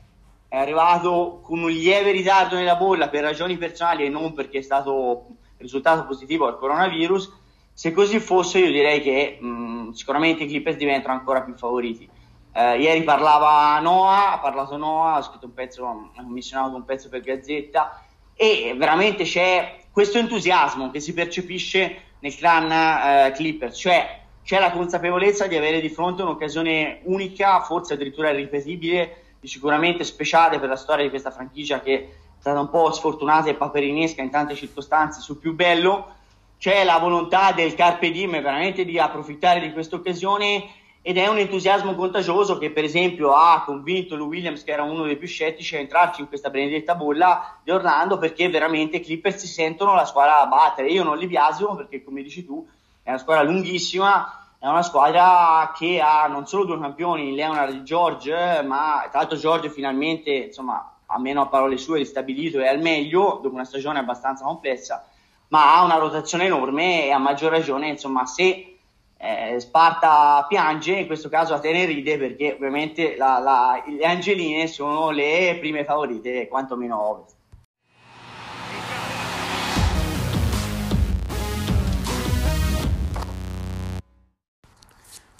è 0.48 0.56
arrivato 0.56 1.40
con 1.42 1.60
un 1.60 1.70
lieve 1.70 2.12
ritardo 2.12 2.54
nella 2.56 2.76
bolla 2.76 3.08
per 3.08 3.22
ragioni 3.22 3.56
personali 3.56 4.04
e 4.04 4.08
non 4.08 4.32
perché 4.32 4.58
è 4.58 4.62
stato 4.62 5.26
risultato 5.58 6.06
positivo 6.06 6.46
al 6.46 6.58
coronavirus, 6.58 7.32
se 7.72 7.92
così 7.92 8.20
fosse 8.20 8.58
io 8.58 8.70
direi 8.70 9.00
che 9.00 9.38
mh, 9.40 9.90
sicuramente 9.90 10.44
i 10.44 10.46
Clippers 10.46 10.76
diventano 10.76 11.14
ancora 11.14 11.42
più 11.42 11.54
favoriti. 11.54 12.08
Eh, 12.52 12.80
ieri 12.80 13.02
parlava 13.02 13.78
Noah, 13.80 14.32
ha 14.32 14.38
parlato 14.38 14.76
Noah, 14.76 15.16
ha 15.16 15.22
scritto 15.22 15.46
un 15.46 15.52
pezzo, 15.52 15.86
ha 15.86 16.22
commissionato 16.22 16.74
un 16.74 16.84
pezzo 16.84 17.08
per 17.08 17.20
Gazzetta 17.20 18.02
e 18.34 18.74
veramente 18.76 19.24
c'è 19.24 19.78
questo 19.90 20.18
entusiasmo 20.18 20.90
che 20.90 21.00
si 21.00 21.12
percepisce 21.12 22.02
nel 22.20 22.34
clan 22.34 22.70
eh, 22.70 23.32
Clippers, 23.32 23.78
cioè 23.78 24.20
c'è 24.42 24.60
la 24.60 24.70
consapevolezza 24.70 25.46
di 25.46 25.56
avere 25.56 25.80
di 25.80 25.88
fronte 25.88 26.22
un'occasione 26.22 27.00
unica, 27.04 27.60
forse 27.60 27.94
addirittura 27.94 28.30
irripetibile, 28.30 29.24
sicuramente 29.42 30.04
speciale 30.04 30.58
per 30.58 30.68
la 30.68 30.76
storia 30.76 31.04
di 31.04 31.10
questa 31.10 31.30
franchigia 31.30 31.80
che 31.80 31.94
è 31.96 32.08
stata 32.38 32.60
un 32.60 32.70
po' 32.70 32.90
sfortunata 32.92 33.48
e 33.48 33.54
paperinesca 33.54 34.22
in 34.22 34.30
tante 34.30 34.54
circostanze 34.54 35.20
sul 35.20 35.38
più 35.38 35.54
bello. 35.54 36.14
C'è 36.58 36.84
la 36.84 36.98
volontà 36.98 37.52
del 37.52 37.74
Carpe 37.74 38.10
Diem 38.10 38.40
veramente 38.40 38.84
di 38.84 38.98
approfittare 38.98 39.60
di 39.60 39.72
questa 39.72 39.96
occasione 39.96 40.64
ed 41.02 41.18
è 41.18 41.28
un 41.28 41.38
entusiasmo 41.38 41.94
contagioso 41.94 42.58
che 42.58 42.72
per 42.72 42.82
esempio 42.82 43.32
ha 43.32 43.62
convinto 43.64 44.16
Lou 44.16 44.26
Williams 44.26 44.64
che 44.64 44.72
era 44.72 44.82
uno 44.82 45.04
dei 45.04 45.16
più 45.16 45.28
scettici 45.28 45.76
a 45.76 45.78
entrarci 45.78 46.20
in 46.20 46.26
questa 46.26 46.50
benedetta 46.50 46.96
bolla 46.96 47.60
di 47.62 47.70
Orlando 47.70 48.18
perché 48.18 48.48
veramente 48.48 48.96
i 48.96 49.00
Clippers 49.00 49.36
si 49.36 49.46
sentono 49.46 49.94
la 49.94 50.04
squadra 50.04 50.40
a 50.40 50.46
battere 50.46 50.88
io 50.88 51.04
non 51.04 51.16
li 51.16 51.28
biasimo 51.28 51.76
perché 51.76 52.02
come 52.02 52.22
dici 52.22 52.44
tu 52.44 52.66
è 53.04 53.10
una 53.10 53.18
squadra 53.18 53.44
lunghissima 53.44 54.45
è 54.66 54.70
una 54.70 54.82
squadra 54.82 55.72
che 55.76 56.00
ha 56.00 56.26
non 56.26 56.46
solo 56.46 56.64
due 56.64 56.80
campioni 56.80 57.34
Leonard 57.34 57.74
e 57.74 57.82
George 57.82 58.62
ma 58.64 59.06
tra 59.10 59.20
l'altro 59.20 59.38
George 59.38 59.70
finalmente 59.70 60.30
insomma 60.30 60.96
almeno 61.06 61.42
a 61.42 61.46
parole 61.46 61.76
sue 61.76 61.98
ristabilito 61.98 62.58
e 62.58 62.66
al 62.66 62.80
meglio 62.80 63.38
dopo 63.42 63.54
una 63.54 63.64
stagione 63.64 64.00
abbastanza 64.00 64.44
complessa 64.44 65.06
ma 65.48 65.76
ha 65.76 65.84
una 65.84 65.98
rotazione 65.98 66.46
enorme 66.46 67.04
e 67.04 67.12
a 67.12 67.18
maggior 67.18 67.52
ragione 67.52 67.88
insomma 67.88 68.26
se 68.26 68.76
eh, 69.18 69.58
Sparta 69.58 70.44
piange, 70.46 70.92
in 70.92 71.06
questo 71.06 71.28
caso 71.28 71.54
Atene 71.54 71.86
ride 71.86 72.18
perché 72.18 72.52
ovviamente 72.52 73.16
la, 73.16 73.38
la, 73.38 73.82
le 73.86 74.04
Angeline 74.04 74.66
sono 74.66 75.10
le 75.10 75.56
prime 75.58 75.84
favorite, 75.84 76.48
quantomeno 76.48 77.00
ovest. 77.00 77.35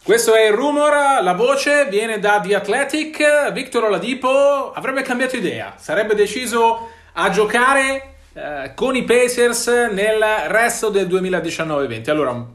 Questo 0.07 0.37
è 0.37 0.47
il 0.47 0.53
rumor, 0.53 0.93
la 1.21 1.33
voce 1.33 1.89
viene 1.91 2.21
da 2.21 2.41
The 2.41 2.55
Athletic, 2.55 3.51
Victor 3.51 3.87
Oladipo 3.87 4.71
avrebbe 4.73 5.03
cambiato 5.03 5.35
idea, 5.35 5.75
sarebbe 5.79 6.15
deciso 6.15 6.91
a 7.15 7.29
giocare 7.31 8.15
eh, 8.33 8.71
con 8.77 8.95
i 8.95 9.03
Pacers 9.03 9.67
nel 9.67 10.25
resto 10.47 10.91
del 10.91 11.09
2019-20. 11.09 12.11
Allora, 12.11 12.47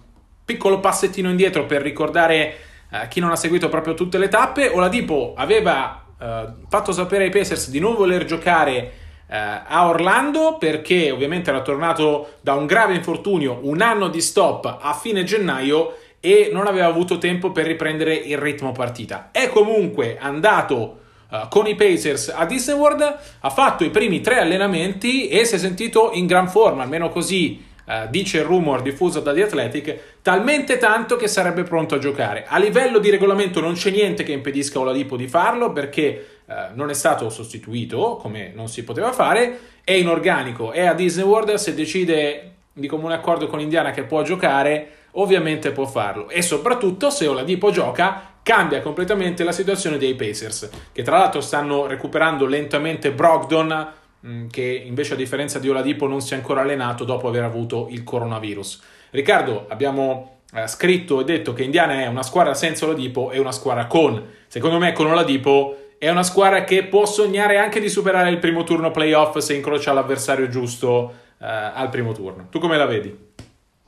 piccolo 0.46 0.80
passettino 0.80 1.30
indietro 1.30 1.66
per 1.66 1.82
ricordare 1.82 2.56
uh, 2.90 3.10
chi 3.10 3.20
non 3.20 3.32
ha 3.32 3.36
seguito 3.36 3.68
proprio 3.68 3.96
tutte 3.96 4.18
le 4.18 4.30
tappe. 4.30 4.70
Oladipo 4.70 5.34
aveva 5.36 6.06
uh, 6.18 6.26
fatto 6.70 6.94
sapere 6.94 7.26
ai 7.26 7.32
Pacers 7.32 7.70
di 7.70 7.80
non 7.80 7.96
voler 7.96 8.24
giocare 8.24 8.94
uh, 9.28 9.34
a 9.68 9.90
Orlando 9.90 10.56
perché 10.58 11.12
ovviamente 11.12 11.50
era 11.50 11.62
tornato 11.62 12.36
da 12.40 12.54
un 12.54 12.66
grave 12.66 12.94
infortunio, 12.94 13.60
un 13.64 13.82
anno 13.82 14.08
di 14.08 14.22
stop 14.22 14.78
a 14.80 14.94
fine 14.94 15.26
gennaio 15.26 15.98
e 16.22 16.50
non 16.54 16.68
aveva 16.68 16.86
avuto 16.86 17.18
tempo 17.18 17.52
per 17.52 17.66
riprendere 17.66 18.14
il 18.16 18.38
ritmo 18.38 18.72
partita. 18.72 19.30
È 19.32 19.50
comunque 19.50 20.18
andato 20.18 21.00
Uh, 21.32 21.48
con 21.48 21.66
i 21.66 21.76
Pacers 21.76 22.28
a 22.36 22.44
Disney 22.44 22.76
World, 22.76 23.02
ha 23.40 23.50
fatto 23.50 23.86
i 23.86 23.90
primi 23.90 24.20
tre 24.20 24.40
allenamenti 24.40 25.30
e 25.30 25.46
si 25.46 25.56
è 25.56 25.58
sentito 25.58 26.12
in 26.12 26.26
gran 26.26 26.50
forma, 26.50 26.84
almeno 26.84 27.08
così 27.08 27.70
Uh, 27.84 28.08
dice 28.10 28.38
il 28.38 28.44
rumor 28.44 28.84
diffuso 28.84 29.22
da 29.22 29.34
The 29.34 29.44
Athletic, 29.44 30.00
talmente 30.22 30.78
tanto 30.78 31.16
che 31.16 31.28
sarebbe 31.28 31.64
pronto 31.64 31.96
a 31.96 31.98
giocare. 31.98 32.46
A 32.48 32.60
livello 32.60 33.00
di 33.00 33.10
regolamento 33.10 33.60
non 33.60 33.74
c'è 33.74 33.90
niente 33.90 34.24
che 34.24 34.32
impedisca 34.32 34.80
Oladipo 34.80 35.18
di 35.18 35.28
farlo 35.28 35.74
perché 35.74 36.42
uh, 36.46 36.54
non 36.76 36.92
è 36.92 36.94
stato 36.94 37.30
sostituito 37.30 38.18
come 38.18 38.52
non 38.54 38.68
si 38.68 38.84
poteva 38.84 39.12
fare, 39.12 39.60
è 39.84 39.94
in 39.94 40.08
organico, 40.08 40.72
è 40.72 40.86
a 40.86 40.94
Disney 40.94 41.26
World, 41.26 41.56
se 41.56 41.74
decide 41.74 42.52
di 42.72 42.88
comune 42.88 43.16
accordo 43.16 43.48
con 43.48 43.60
Indiana 43.60 43.92
che 43.92 44.04
può 44.04 44.22
giocare, 44.22 44.90
ovviamente 45.14 45.72
può 45.72 45.86
farlo 45.86 46.30
e 46.30 46.42
soprattutto 46.42 47.10
se 47.10 47.28
Oladipo 47.28 47.72
gioca 47.72 48.30
cambia 48.44 48.82
completamente 48.82 49.44
la 49.44 49.52
situazione 49.52 49.98
dei 49.98 50.16
Pacers 50.16 50.70
che 50.92 51.04
tra 51.04 51.18
l'altro 51.18 51.42
stanno 51.42 51.86
recuperando 51.86 52.46
lentamente 52.46 53.12
Brogdon 53.12 54.00
Mm, 54.26 54.50
che 54.50 54.84
invece 54.86 55.14
a 55.14 55.18
differenza 55.18 55.58
di 55.58 55.68
Oladipo 55.68 56.06
non 56.06 56.22
si 56.22 56.34
è 56.34 56.38
ancora 56.38 56.62
allenato 56.62 57.04
dopo 57.04 57.28
aver 57.28 57.44
avuto 57.44 57.88
il 57.90 58.04
coronavirus. 58.04 58.82
Riccardo, 59.10 59.66
abbiamo 59.68 60.42
eh, 60.54 60.68
scritto 60.68 61.20
e 61.20 61.24
detto 61.24 61.54
che 61.54 61.64
Indiana 61.64 62.02
è 62.02 62.08
una 62.08 62.22
squadra 62.22 62.54
senza 62.54 62.86
Oladipo 62.86 63.32
e 63.32 63.40
una 63.40 63.52
squadra 63.52 63.88
con. 63.88 64.24
Secondo 64.48 64.78
me 64.78 64.94
con 64.94 65.08
Oladipo 65.08 65.94
è 65.98 66.10
una 66.10 66.22
squadra 66.22 66.64
che 66.64 66.84
può 66.84 67.06
sognare 67.08 67.58
anche 67.58 67.80
di 67.80 67.90
superare 67.90 68.30
il 68.30 68.38
primo 68.38 68.64
turno 68.64 68.92
playoff 68.92 69.38
se 69.38 69.56
incrocia 69.56 69.92
l'avversario 69.92 70.48
giusto 70.50 71.14
eh, 71.40 71.46
al 71.48 71.90
primo 71.90 72.12
turno. 72.12 72.48
Tu 72.52 72.60
come 72.60 72.78
la 72.78 72.86
vedi? 72.86 73.31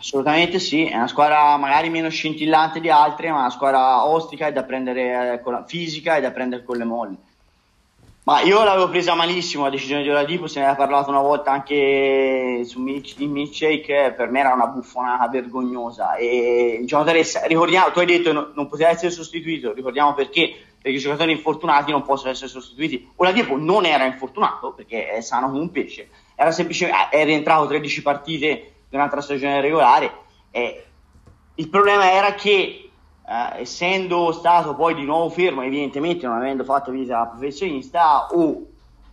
Assolutamente 0.03 0.59
sì, 0.59 0.85
è 0.85 0.97
una 0.97 1.07
squadra 1.07 1.55
magari 1.55 1.89
meno 1.89 2.09
scintillante 2.09 2.81
di 2.81 2.89
altre, 2.89 3.31
ma 3.31 3.39
una 3.39 3.49
squadra 3.49 4.05
ostica 4.05 4.47
e 4.47 4.51
da 4.51 4.63
prendere 4.63 5.35
eh, 5.35 5.41
con 5.41 5.53
la 5.53 5.63
fisica 5.63 6.17
e 6.17 6.21
da 6.21 6.31
prendere 6.31 6.65
con 6.65 6.75
le 6.75 6.83
molli. 6.83 7.17
Ma 8.23 8.41
io 8.41 8.65
l'avevo 8.65 8.89
presa 8.89 9.15
malissimo 9.15 9.63
la 9.63 9.69
decisione 9.69 10.03
di 10.03 10.09
Oladipo, 10.09 10.47
se 10.47 10.59
ne 10.59 10.65
era 10.65 10.75
parlato 10.75 11.09
una 11.09 11.21
volta 11.21 11.51
anche 11.51 12.63
su 12.65 12.81
Mitch, 12.81 13.15
in 13.19 13.31
Milkshake, 13.31 14.13
per 14.17 14.29
me 14.29 14.41
era 14.41 14.51
una 14.51 14.67
buffonata 14.67 15.29
vergognosa. 15.29 16.15
E 16.15 16.79
il 16.81 16.85
giocatore, 16.85 17.23
ricordiamo, 17.47 17.91
tu 17.91 17.99
hai 17.99 18.05
detto 18.05 18.29
che 18.29 18.51
non 18.55 18.67
poteva 18.67 18.89
essere 18.89 19.09
sostituito, 19.09 19.71
ricordiamo 19.71 20.13
perché, 20.13 20.53
perché 20.81 20.97
i 20.97 21.01
giocatori 21.01 21.31
infortunati 21.31 21.91
non 21.91 22.03
possono 22.03 22.31
essere 22.31 22.49
sostituiti. 22.49 23.09
Oladipo 23.15 23.55
non 23.55 23.85
era 23.85 24.03
infortunato 24.03 24.73
perché 24.73 25.07
è 25.07 25.21
sano 25.21 25.47
come 25.47 25.61
un 25.61 25.71
pesce, 25.71 26.09
era 26.35 26.51
semplicemente, 26.51 27.07
è 27.09 27.23
rientrato 27.23 27.67
13 27.67 28.01
partite 28.01 28.72
la 28.97 29.21
stagione 29.21 29.61
regolare. 29.61 30.11
E 30.51 30.85
il 31.55 31.69
problema 31.69 32.11
era 32.11 32.33
che 32.33 32.89
eh, 33.25 33.61
essendo 33.61 34.31
stato 34.31 34.75
poi 34.75 34.95
di 34.95 35.03
nuovo 35.03 35.29
fermo, 35.29 35.61
evidentemente 35.61 36.25
non 36.27 36.37
avendo 36.37 36.63
fatto 36.63 36.91
vita 36.91 37.25
professionista, 37.25 38.27
o 38.31 38.67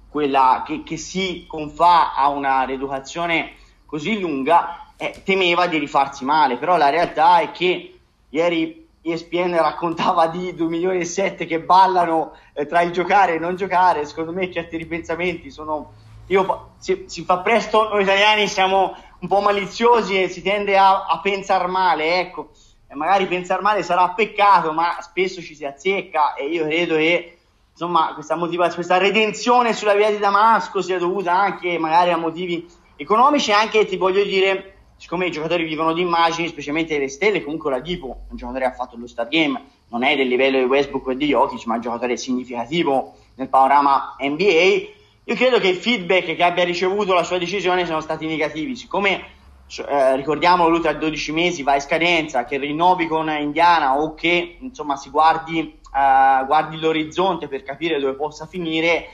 quella 0.08 0.62
che, 0.66 0.82
che 0.82 0.96
si 0.96 1.44
confà 1.46 2.14
a 2.14 2.28
una 2.28 2.62
rieducazione 2.62 3.52
così 3.86 4.18
lunga, 4.18 4.92
eh, 4.96 5.22
temeva 5.24 5.66
di 5.66 5.78
rifarsi 5.78 6.24
male. 6.24 6.56
Però 6.56 6.76
la 6.76 6.90
realtà 6.90 7.38
è 7.38 7.50
che 7.52 7.98
ieri 8.28 8.88
ESPN 9.02 9.56
raccontava 9.56 10.26
di 10.26 10.54
2 10.54 10.66
milioni 10.66 11.00
e 11.00 11.04
7 11.04 11.46
che 11.46 11.60
ballano 11.60 12.32
eh, 12.52 12.66
tra 12.66 12.82
il 12.82 12.90
giocare 12.90 13.34
e 13.34 13.38
non 13.38 13.56
giocare. 13.56 14.04
Secondo 14.04 14.32
me 14.32 14.52
certi 14.52 14.76
ripensamenti 14.76 15.50
sono. 15.50 15.92
Io, 16.26 16.72
si, 16.78 17.04
si 17.06 17.24
fa 17.24 17.38
presto, 17.38 17.88
noi 17.88 18.02
italiani 18.02 18.46
siamo 18.46 18.94
un 19.20 19.28
po' 19.28 19.40
maliziosi 19.40 20.20
e 20.20 20.28
si 20.28 20.42
tende 20.42 20.76
a, 20.76 21.06
a 21.06 21.20
pensare 21.20 21.66
male, 21.66 22.20
ecco, 22.20 22.50
e 22.88 22.94
magari 22.94 23.26
pensare 23.26 23.62
male 23.62 23.82
sarà 23.82 24.08
peccato, 24.10 24.72
ma 24.72 24.98
spesso 25.00 25.40
ci 25.40 25.54
si 25.54 25.64
azzecca 25.64 26.34
e 26.34 26.46
io 26.46 26.64
credo 26.64 26.96
che 26.96 27.38
insomma 27.70 28.12
questa 28.14 28.34
motivazione, 28.34 28.74
questa 28.74 28.98
redenzione 28.98 29.72
sulla 29.72 29.94
via 29.94 30.10
di 30.10 30.18
Damasco 30.18 30.82
sia 30.82 30.98
dovuta 30.98 31.32
anche 31.32 31.78
magari 31.78 32.10
a 32.10 32.16
motivi 32.16 32.66
economici 32.96 33.52
anche 33.52 33.86
ti 33.86 33.96
voglio 33.96 34.24
dire 34.24 34.74
siccome 35.00 35.26
i 35.26 35.30
giocatori 35.30 35.64
vivono 35.64 35.94
di 35.94 36.02
immagini, 36.02 36.48
specialmente 36.48 36.98
le 36.98 37.08
stelle, 37.08 37.42
comunque 37.42 37.70
la 37.70 37.80
Dipo, 37.80 38.24
un 38.28 38.36
giocatore 38.36 38.66
che 38.66 38.70
ha 38.70 38.74
fatto 38.74 38.98
lo 38.98 39.06
Star 39.06 39.28
Game, 39.28 39.58
non 39.88 40.04
è 40.04 40.14
del 40.14 40.28
livello 40.28 40.58
di 40.58 40.64
Westbrook 40.64 41.08
e 41.08 41.16
di 41.16 41.28
Jokic, 41.28 41.64
ma 41.64 41.72
è 41.72 41.76
un 41.76 41.82
giocatore 41.82 42.18
significativo 42.18 43.14
nel 43.36 43.48
panorama 43.48 44.16
NBA. 44.18 44.98
Io 45.30 45.36
credo 45.36 45.60
che 45.60 45.68
i 45.68 45.74
feedback 45.74 46.34
che 46.34 46.42
abbia 46.42 46.64
ricevuto 46.64 47.14
la 47.14 47.22
sua 47.22 47.38
decisione 47.38 47.84
siano 47.84 48.00
stati 48.00 48.26
negativi. 48.26 48.74
Siccome 48.74 49.26
eh, 49.86 50.16
ricordiamo 50.16 50.68
lui 50.68 50.80
tra 50.80 50.92
12 50.92 51.30
mesi 51.30 51.62
va 51.62 51.76
in 51.76 51.80
scadenza, 51.80 52.44
che 52.44 52.58
rinnovi 52.58 53.06
con 53.06 53.30
Indiana 53.30 53.96
o 53.96 54.14
che 54.14 54.56
insomma 54.58 54.96
si 54.96 55.08
guardi, 55.08 55.60
eh, 55.60 56.44
guardi 56.46 56.80
l'orizzonte 56.80 57.46
per 57.46 57.62
capire 57.62 58.00
dove 58.00 58.14
possa 58.14 58.46
finire, 58.46 59.06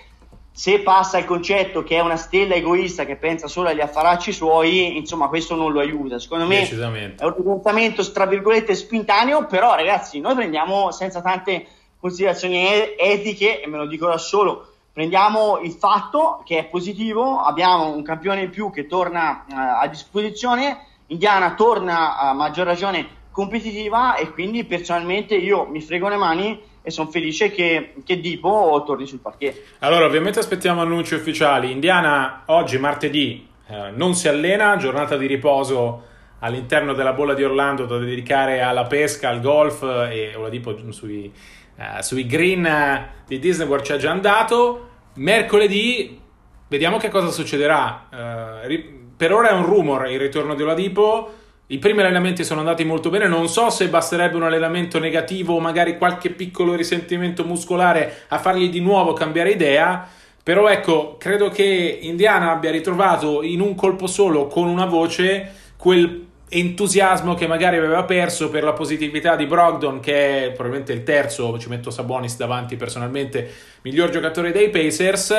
se 0.51 0.81
passa 0.81 1.19
il 1.19 1.27
concetto 1.27 1.83
che 1.83 1.97
è 1.97 2.01
una 2.01 2.17
stella 2.17 2.55
egoista 2.55 3.05
che 3.05 3.17
pensa 3.17 3.47
solo 3.47 3.69
agli 3.69 3.83
affaracci 3.83 4.33
suoi, 4.33 4.97
insomma, 4.97 5.29
questo 5.29 5.55
non 5.55 5.71
lo 5.71 5.81
aiuta. 5.81 6.19
Secondo 6.19 6.47
me 6.47 6.67
è 6.67 7.25
un 7.25 7.35
comportamento, 7.35 8.11
tra 8.11 8.25
virgolette, 8.25 8.75
spintaneo, 8.75 9.45
però 9.45 9.75
ragazzi, 9.75 10.19
noi 10.21 10.35
prendiamo 10.35 10.91
senza 10.93 11.21
tante 11.21 11.67
considerazioni 12.01 12.65
etiche, 12.97 13.61
e 13.61 13.67
me 13.67 13.77
lo 13.77 13.87
dico 13.87 14.07
da 14.07 14.17
solo, 14.17 14.71
prendiamo 14.97 15.59
il 15.59 15.73
fatto 15.73 16.41
che 16.43 16.57
è 16.57 16.65
positivo, 16.65 17.41
abbiamo 17.41 17.95
un 17.95 18.03
campione 18.03 18.45
in 18.45 18.49
più 18.49 18.71
che 18.71 18.87
torna 18.87 19.45
uh, 19.47 19.55
a 19.83 19.87
disposizione, 19.89 20.87
Indiana 21.09 21.53
torna 21.53 22.17
a 22.19 22.33
maggior 22.33 22.65
ragione 22.65 23.07
competitiva 23.31 24.17
e 24.17 24.33
quindi 24.33 24.65
personalmente 24.65 25.35
io 25.35 25.67
mi 25.67 25.83
frego 25.83 26.09
le 26.09 26.17
mani 26.17 26.59
e 26.81 26.91
sono 26.91 27.11
felice 27.11 27.51
che, 27.51 27.93
che 28.07 28.21
Dipo 28.21 28.83
torni 28.87 29.07
sul 29.07 29.19
parquet. 29.19 29.77
Allora, 29.81 30.07
ovviamente 30.07 30.39
aspettiamo 30.39 30.81
annunci 30.81 31.13
ufficiali. 31.13 31.71
Indiana 31.71 32.45
oggi, 32.47 32.79
martedì, 32.79 33.47
eh, 33.67 33.91
non 33.95 34.15
si 34.15 34.29
allena, 34.29 34.79
giornata 34.79 35.19
di 35.19 35.27
riposo 35.27 36.05
all'interno 36.39 36.95
della 36.95 37.13
bolla 37.13 37.35
di 37.35 37.45
Orlando 37.45 37.85
da 37.85 37.99
dedicare 37.99 38.63
alla 38.63 38.85
pesca, 38.85 39.29
al 39.29 39.43
golf 39.43 39.83
e 39.83 40.33
Oladipo 40.35 40.75
sui, 40.91 41.31
uh, 41.77 42.01
sui 42.01 42.25
green 42.25 43.09
di 43.27 43.39
Disney 43.39 43.67
World 43.67 43.85
ci 43.85 43.93
ha 43.93 43.99
già 43.99 44.11
andato. 44.11 44.86
Mercoledì 45.17 46.21
vediamo 46.69 46.99
che 46.99 47.09
cosa 47.09 47.31
succederà. 47.31 48.09
Uh, 48.11 48.95
per 49.17 49.33
ora 49.33 49.51
è 49.51 49.53
un 49.53 49.65
rumor 49.65 50.09
il 50.11 50.19
ritorno 50.19 50.55
di 50.55 50.63
Oladipo. 50.63 51.33
I 51.69 51.79
primi 51.79 52.01
allenamenti 52.01 52.45
sono 52.45 52.61
andati 52.61 52.85
molto 52.85 53.11
bene, 53.11 53.27
non 53.27 53.49
so 53.49 53.71
se 53.71 53.89
basterebbe 53.89 54.37
un 54.37 54.45
allenamento 54.45 54.99
negativo 54.99 55.55
o 55.55 55.61
magari 55.61 55.99
qualche 55.99 56.31
piccolo 56.31 56.75
risentimento 56.75 57.45
muscolare 57.45 58.25
a 58.29 58.39
fargli 58.39 58.69
di 58.69 58.81
nuovo 58.81 59.15
cambiare 59.15 59.51
idea, 59.51 60.07
però 60.45 60.69
ecco, 60.69 61.17
credo 61.19 61.49
che 61.49 61.99
Indiana 62.03 62.53
abbia 62.53 62.71
ritrovato 62.71 63.43
in 63.43 63.61
un 63.61 63.75
colpo 63.75 64.07
solo 64.07 64.47
con 64.47 64.69
una 64.69 64.85
voce 64.85 65.73
quel 65.77 66.25
entusiasmo 66.49 67.35
che 67.35 67.47
magari 67.47 67.77
aveva 67.77 68.05
perso 68.05 68.51
per 68.51 68.63
la 68.63 68.73
positività 68.73 69.35
di 69.35 69.47
Brogdon 69.47 70.01
che 70.01 70.47
è 70.47 70.53
probabilmente 70.53 70.93
il 70.93 71.03
terzo, 71.03 71.59
ci 71.59 71.69
metto 71.69 71.91
Sabonis 71.91 72.37
davanti 72.37 72.77
personalmente, 72.77 73.53
miglior 73.83 74.11
giocatore 74.11 74.53
dei 74.53 74.71
Pacers 74.71 75.31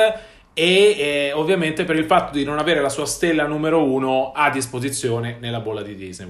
e 0.52 0.96
eh, 0.98 1.32
ovviamente 1.32 1.84
per 1.84 1.96
il 1.96 2.04
fatto 2.04 2.36
di 2.36 2.44
non 2.44 2.58
avere 2.58 2.80
la 2.80 2.88
sua 2.88 3.06
stella 3.06 3.46
numero 3.46 3.84
uno 3.84 4.32
a 4.34 4.50
disposizione 4.50 5.36
nella 5.40 5.60
bolla 5.60 5.82
di 5.82 5.94
Disney. 5.94 6.28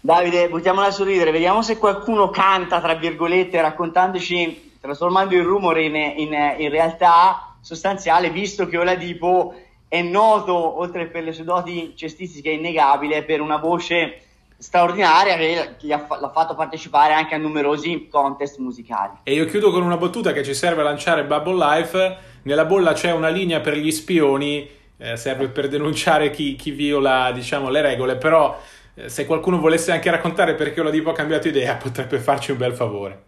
Davide, 0.00 0.48
buttiamola 0.48 0.86
a 0.86 0.90
sorridere, 0.90 1.30
vediamo 1.30 1.62
se 1.62 1.76
qualcuno 1.76 2.30
canta, 2.30 2.80
tra 2.80 2.94
virgolette, 2.94 3.60
raccontandoci, 3.60 4.76
trasformando 4.80 5.34
il 5.34 5.42
rumore 5.42 5.82
in, 5.84 5.94
in, 5.94 6.54
in 6.58 6.70
realtà 6.70 7.56
sostanziale, 7.60 8.30
visto 8.30 8.66
che 8.66 8.78
Oladipo 8.78 9.54
è 9.88 10.02
noto, 10.02 10.78
oltre 10.78 11.06
per 11.06 11.24
le 11.24 11.32
sue 11.32 11.44
doti 11.44 11.94
cestistiche 11.96 12.50
innegabile, 12.50 13.24
per 13.24 13.40
una 13.40 13.56
voce 13.56 14.22
straordinaria 14.58 15.36
che 15.76 15.86
l'ha 15.86 16.30
fatto 16.32 16.54
partecipare 16.54 17.14
anche 17.14 17.34
a 17.34 17.38
numerosi 17.38 18.08
contest 18.10 18.58
musicali. 18.58 19.18
E 19.22 19.32
io 19.32 19.46
chiudo 19.46 19.70
con 19.70 19.82
una 19.82 19.96
battuta 19.96 20.32
che 20.32 20.44
ci 20.44 20.52
serve 20.52 20.82
a 20.82 20.84
lanciare 20.84 21.24
Bubble 21.24 21.56
Life. 21.56 22.16
Nella 22.42 22.64
bolla 22.64 22.92
c'è 22.92 23.12
una 23.12 23.28
linea 23.28 23.60
per 23.60 23.76
gli 23.76 23.90
spioni, 23.90 24.68
eh, 24.96 25.16
serve 25.16 25.48
per 25.48 25.68
denunciare 25.68 26.30
chi, 26.30 26.56
chi 26.56 26.70
viola 26.70 27.30
diciamo, 27.32 27.70
le 27.70 27.80
regole, 27.80 28.16
però 28.16 28.60
eh, 28.94 29.08
se 29.08 29.26
qualcuno 29.26 29.58
volesse 29.58 29.92
anche 29.92 30.10
raccontare 30.10 30.54
perché 30.54 30.80
Oladipo 30.80 31.10
ha 31.10 31.14
cambiato 31.14 31.48
idea 31.48 31.76
potrebbe 31.76 32.18
farci 32.18 32.50
un 32.50 32.58
bel 32.58 32.74
favore. 32.74 33.26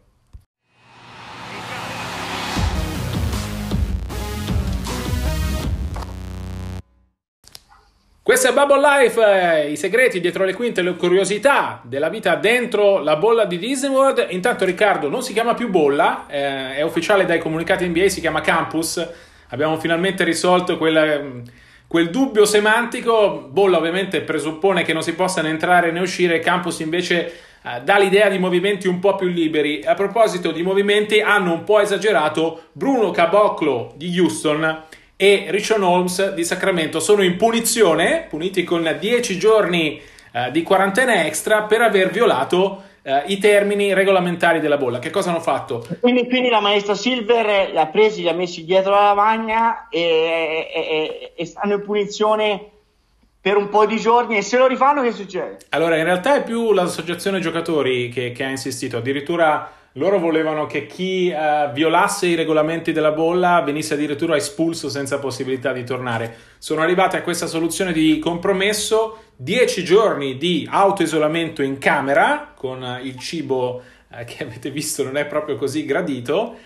Questo 8.31 8.51
è 8.51 8.53
Bubble 8.53 8.79
Life, 8.79 9.21
eh, 9.21 9.73
i 9.73 9.77
segreti 9.77 10.21
dietro 10.21 10.45
le 10.45 10.55
quinte, 10.55 10.83
le 10.83 10.95
curiosità 10.95 11.81
della 11.83 12.09
vita 12.09 12.37
dentro 12.37 13.01
la 13.01 13.17
bolla 13.17 13.45
di 13.45 13.59
Disney 13.59 13.91
World. 13.91 14.25
Intanto 14.29 14.65
Riccardo 14.65 15.09
non 15.09 15.21
si 15.25 15.33
chiama 15.33 15.55
più 15.55 15.69
bolla, 15.69 16.27
eh, 16.29 16.77
è 16.77 16.83
ufficiale 16.83 17.25
dai 17.25 17.41
comunicati 17.41 17.89
NBA, 17.89 18.09
si 18.09 18.21
chiama 18.21 18.41
campus. 18.41 19.05
Abbiamo 19.49 19.81
finalmente 19.81 20.23
risolto 20.23 20.79
quel, 20.79 21.43
quel 21.89 22.11
dubbio 22.11 22.45
semantico. 22.45 23.49
Bolla 23.51 23.79
ovviamente 23.79 24.21
presuppone 24.21 24.85
che 24.85 24.93
non 24.93 25.03
si 25.03 25.15
possano 25.15 25.49
entrare 25.49 25.91
né 25.91 25.99
uscire, 25.99 26.39
campus 26.39 26.79
invece 26.79 27.33
eh, 27.65 27.81
dà 27.83 27.99
l'idea 27.99 28.29
di 28.29 28.39
movimenti 28.39 28.87
un 28.87 29.01
po' 29.01 29.17
più 29.17 29.27
liberi. 29.27 29.83
A 29.85 29.95
proposito 29.95 30.53
di 30.53 30.63
movimenti, 30.63 31.21
hanno 31.21 31.53
un 31.53 31.65
po' 31.65 31.81
esagerato 31.81 32.67
Bruno 32.71 33.11
Caboclo 33.11 33.93
di 33.97 34.17
Houston 34.17 34.85
e 35.23 35.49
Richon 35.49 35.83
Holmes 35.83 36.33
di 36.33 36.45
Sacramento 36.45 36.99
sono 36.99 37.23
in 37.23 37.37
punizione, 37.37 38.25
puniti 38.27 38.65
con 38.65 38.97
10 38.99 39.39
giorni 39.39 40.01
eh, 40.33 40.51
di 40.51 40.63
quarantena 40.63 41.27
extra 41.27 41.65
per 41.65 41.83
aver 41.83 42.09
violato 42.09 42.85
eh, 43.03 43.25
i 43.27 43.37
termini 43.37 43.93
regolamentari 43.93 44.61
della 44.61 44.79
bolla. 44.79 44.99
Che 44.99 45.11
cosa 45.11 45.29
hanno 45.29 45.41
fatto? 45.41 45.87
Quindi, 46.01 46.27
quindi 46.27 46.49
la 46.49 46.61
maestra 46.61 46.95
Silver 46.95 47.71
li 47.71 47.77
ha 47.77 47.85
presi, 47.89 48.23
li 48.23 48.31
ha 48.31 48.33
messi 48.33 48.65
dietro 48.65 48.93
la 48.93 49.03
lavagna 49.03 49.89
e, 49.91 50.71
e, 50.75 51.33
e 51.37 51.45
stanno 51.45 51.75
in 51.75 51.83
punizione 51.83 52.71
per 53.43 53.59
un 53.59 53.69
po' 53.69 53.85
di 53.85 53.99
giorni 53.99 54.39
e 54.39 54.43
se 54.43 54.57
lo 54.57 54.67
rifanno 54.67 55.03
che 55.03 55.13
succede? 55.13 55.59
Allora, 55.69 55.99
in 55.99 56.05
realtà 56.05 56.37
è 56.37 56.43
più 56.43 56.73
l'associazione 56.73 57.41
giocatori 57.41 58.09
che, 58.09 58.33
che 58.33 58.43
ha 58.43 58.49
insistito, 58.49 58.97
addirittura 58.97 59.71
loro 59.95 60.21
volevano 60.21 60.67
che 60.67 60.87
chi 60.87 61.33
uh, 61.35 61.73
violasse 61.73 62.29
i 62.29 62.37
regolamenti 62.37 62.93
della 62.93 63.11
bolla 63.11 63.61
venisse 63.63 63.95
addirittura 63.95 64.37
espulso 64.37 64.89
senza 64.89 65.19
possibilità 65.19 65.73
di 65.73 65.83
tornare. 65.83 66.37
Sono 66.59 66.83
arrivati 66.83 67.17
a 67.17 67.23
questa 67.23 67.49
soluzione 67.49 67.93
di 67.93 68.21
compromesso, 68.21 69.19
10 69.37 69.83
giorni 69.83 70.37
di 70.37 70.69
autoisolamento 70.71 71.63
in 71.63 71.79
camera, 71.79 72.53
con 72.55 72.83
uh, 72.83 73.05
il 73.05 73.19
cibo 73.19 73.83
uh, 74.09 74.25
che 74.25 74.45
avete 74.47 74.71
visto 74.71 75.03
non 75.03 75.17
è 75.17 75.27
proprio 75.27 75.57
così 75.57 75.85
gradito, 75.85 76.57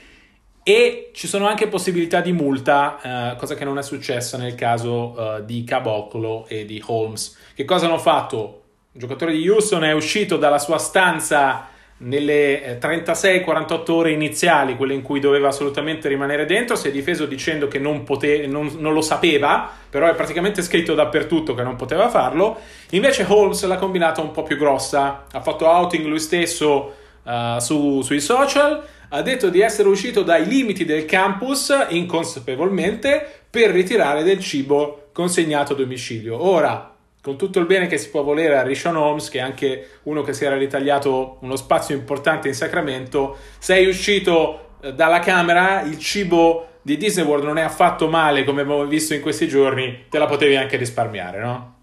e 0.63 1.11
ci 1.15 1.27
sono 1.27 1.47
anche 1.47 1.69
possibilità 1.69 2.23
di 2.23 2.33
multa, 2.33 3.35
cosa 3.37 3.55
che 3.55 3.67
non 3.67 3.77
è 3.77 3.83
successa 3.83 4.39
nel 4.39 4.55
caso 4.55 5.43
di 5.45 5.63
Caboclo 5.63 6.47
e 6.49 6.65
di 6.65 6.83
Holmes. 6.87 7.37
Che 7.55 7.67
cosa 7.67 7.85
hanno 7.85 7.99
fatto? 7.99 8.63
Il 8.93 9.01
giocatore 9.01 9.33
di 9.33 9.47
Houston 9.47 9.85
è 9.85 9.93
uscito 9.93 10.39
dalla 10.39 10.59
sua 10.59 10.79
stanza 10.79 11.69
nelle 11.99 12.79
36-48 12.81 13.85
eh, 13.87 13.93
ore 13.93 14.11
iniziali, 14.11 14.77
quelle 14.77 14.95
in 14.95 15.03
cui 15.03 15.21
doveva 15.21 15.49
assolutamente 15.49 16.09
rimanere 16.09 16.45
dentro, 16.45 16.75
si 16.75 16.89
è 16.89 16.91
difeso 16.91 17.25
dicendo 17.25 17.69
che 17.69 17.79
non, 17.79 18.03
pote- 18.03 18.47
non, 18.47 18.71
non, 18.79 18.93
lo 18.93 19.01
sapeva, 19.01 19.71
però 19.89 20.09
è 20.09 20.15
praticamente 20.15 20.61
scritto 20.63 20.95
dappertutto 20.95 21.55
che 21.55 21.63
non 21.63 21.77
poteva 21.77 22.09
farlo. 22.09 22.59
Invece 22.91 23.25
Holmes 23.29 23.65
l'ha 23.65 23.77
combinata 23.77 24.21
un 24.21 24.33
po' 24.33 24.43
più 24.43 24.57
grossa, 24.57 25.27
ha 25.31 25.41
fatto 25.41 25.67
outing 25.67 26.05
lui 26.07 26.19
stesso 26.19 26.95
uh, 27.23 27.59
su, 27.59 28.03
sui 28.03 28.21
social, 28.21 28.83
ha 29.11 29.23
detto 29.23 29.49
di 29.49 29.61
essere 29.61 29.89
uscito 29.89 30.23
dai 30.23 30.47
limiti 30.47 30.85
del 30.85 31.05
campus 31.05 31.73
inconsapevolmente 31.91 33.43
per 33.49 33.71
ritirare 33.71 34.25
del 34.25 34.41
cibo 34.41 35.11
consegnato 35.13 35.75
a 35.75 35.77
domicilio. 35.77 36.45
Ora, 36.45 36.94
con 37.25 37.39
tutto 37.39 37.59
il 37.59 37.65
bene 37.65 37.87
che 37.87 37.97
si 37.97 38.11
può 38.11 38.23
volere 38.23 38.59
a 38.59 38.63
Rishon 38.63 38.97
Holmes, 38.97 39.31
che 39.31 39.39
è 39.39 39.41
anche 39.41 40.01
uno 40.03 40.21
che 40.21 40.35
si 40.35 40.45
era 40.45 40.59
ritagliato 40.59 41.39
uno 41.41 41.57
spazio 41.57 41.95
importante 41.95 42.49
in 42.49 42.55
Sacramento, 42.55 43.39
sei 43.59 43.87
uscito 43.87 44.73
eh, 44.83 44.93
dalla 44.93 45.21
Camera, 45.21 45.81
il 45.81 45.99
cibo 45.99 46.67
di 46.83 46.99
Disney 46.99 47.25
World 47.25 47.45
non 47.45 47.57
è 47.57 47.63
affatto 47.63 48.09
male 48.09 48.45
come 48.45 48.61
abbiamo 48.61 48.85
visto 48.85 49.15
in 49.15 49.23
questi 49.23 49.49
giorni, 49.49 50.05
te 50.11 50.19
la 50.19 50.27
potevi 50.27 50.55
anche 50.55 50.77
risparmiare, 50.77 51.41
no? 51.41 51.75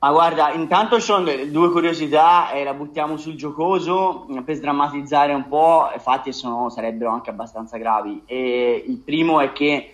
Ma 0.00 0.10
guarda, 0.10 0.52
intanto 0.52 0.98
sono 0.98 1.30
due 1.46 1.70
curiosità 1.70 2.50
e 2.50 2.64
la 2.64 2.74
buttiamo 2.74 3.16
sul 3.16 3.36
giocoso 3.36 4.26
per 4.44 4.56
sdrammatizzare 4.56 5.32
un 5.32 5.46
po', 5.46 5.88
infatti 5.94 6.32
sono, 6.32 6.68
sarebbero 6.68 7.10
anche 7.10 7.30
abbastanza 7.30 7.78
gravi. 7.78 8.22
E 8.26 8.84
il 8.86 8.98
primo 8.98 9.40
è 9.40 9.52
che 9.52 9.93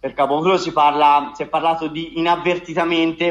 per 0.00 0.14
Caboclo 0.14 0.56
si, 0.56 0.72
parla, 0.72 1.32
si 1.34 1.42
è 1.42 1.46
parlato 1.46 1.86
di 1.86 2.18
inavvertitamente, 2.18 3.28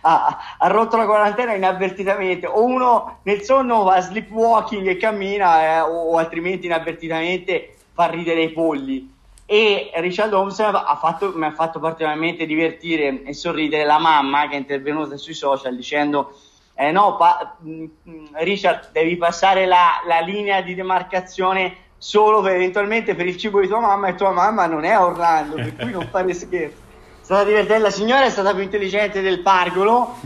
ha, 0.00 0.38
ha, 0.58 0.68
rotto 0.68 0.96
la 0.96 1.06
quarantena 1.06 1.54
inavvertitamente, 1.54 2.48
o 2.48 2.64
uno 2.64 3.20
nel 3.22 3.42
sonno 3.42 3.84
va 3.84 4.00
sleepwalking 4.00 4.88
e 4.88 4.96
cammina, 4.96 5.62
eh, 5.62 5.80
o, 5.82 6.16
altrimenti 6.16 6.66
inavvertitamente 6.66 7.76
fa 7.92 8.06
ridere 8.06 8.42
i 8.42 8.50
polli. 8.50 9.12
E 9.46 9.92
Richard 9.96 10.32
Holmes 10.32 10.58
ha 10.58 10.98
fatto, 11.00 11.32
mi 11.36 11.44
ha 11.44 11.52
fatto 11.52 11.78
particolarmente 11.78 12.46
divertire 12.46 13.22
e 13.22 13.32
sorridere 13.32 13.84
la 13.84 13.98
mamma 13.98 14.48
che 14.48 14.56
è 14.56 14.58
intervenuta 14.58 15.16
sui 15.16 15.34
social 15.34 15.76
dicendo 15.76 16.36
eh 16.76 16.90
no, 16.90 17.16
pa- 17.16 17.56
mm, 17.64 17.86
Richard, 18.32 18.90
devi 18.90 19.16
passare 19.16 19.66
la, 19.66 20.02
la 20.06 20.18
linea 20.18 20.60
di 20.60 20.74
demarcazione 20.74 21.76
solo 21.96 22.40
per, 22.42 22.54
eventualmente 22.54 23.14
per 23.14 23.26
il 23.26 23.36
cibo 23.36 23.60
di 23.60 23.68
tua 23.68 23.80
mamma 23.80 24.08
e 24.08 24.14
tua 24.14 24.30
mamma 24.30 24.66
non 24.66 24.84
è 24.84 24.90
a 24.90 25.04
Orlando, 25.04 25.56
per 25.56 25.76
cui 25.76 25.90
non 25.90 26.08
fare 26.10 26.32
scherzo. 26.34 26.76
È 27.20 27.22
stata 27.24 27.44
divertente, 27.44 27.82
la 27.82 27.90
signora 27.90 28.24
è 28.24 28.30
stata 28.30 28.52
più 28.52 28.62
intelligente 28.62 29.20
del 29.20 29.40
pargolo, 29.40 30.16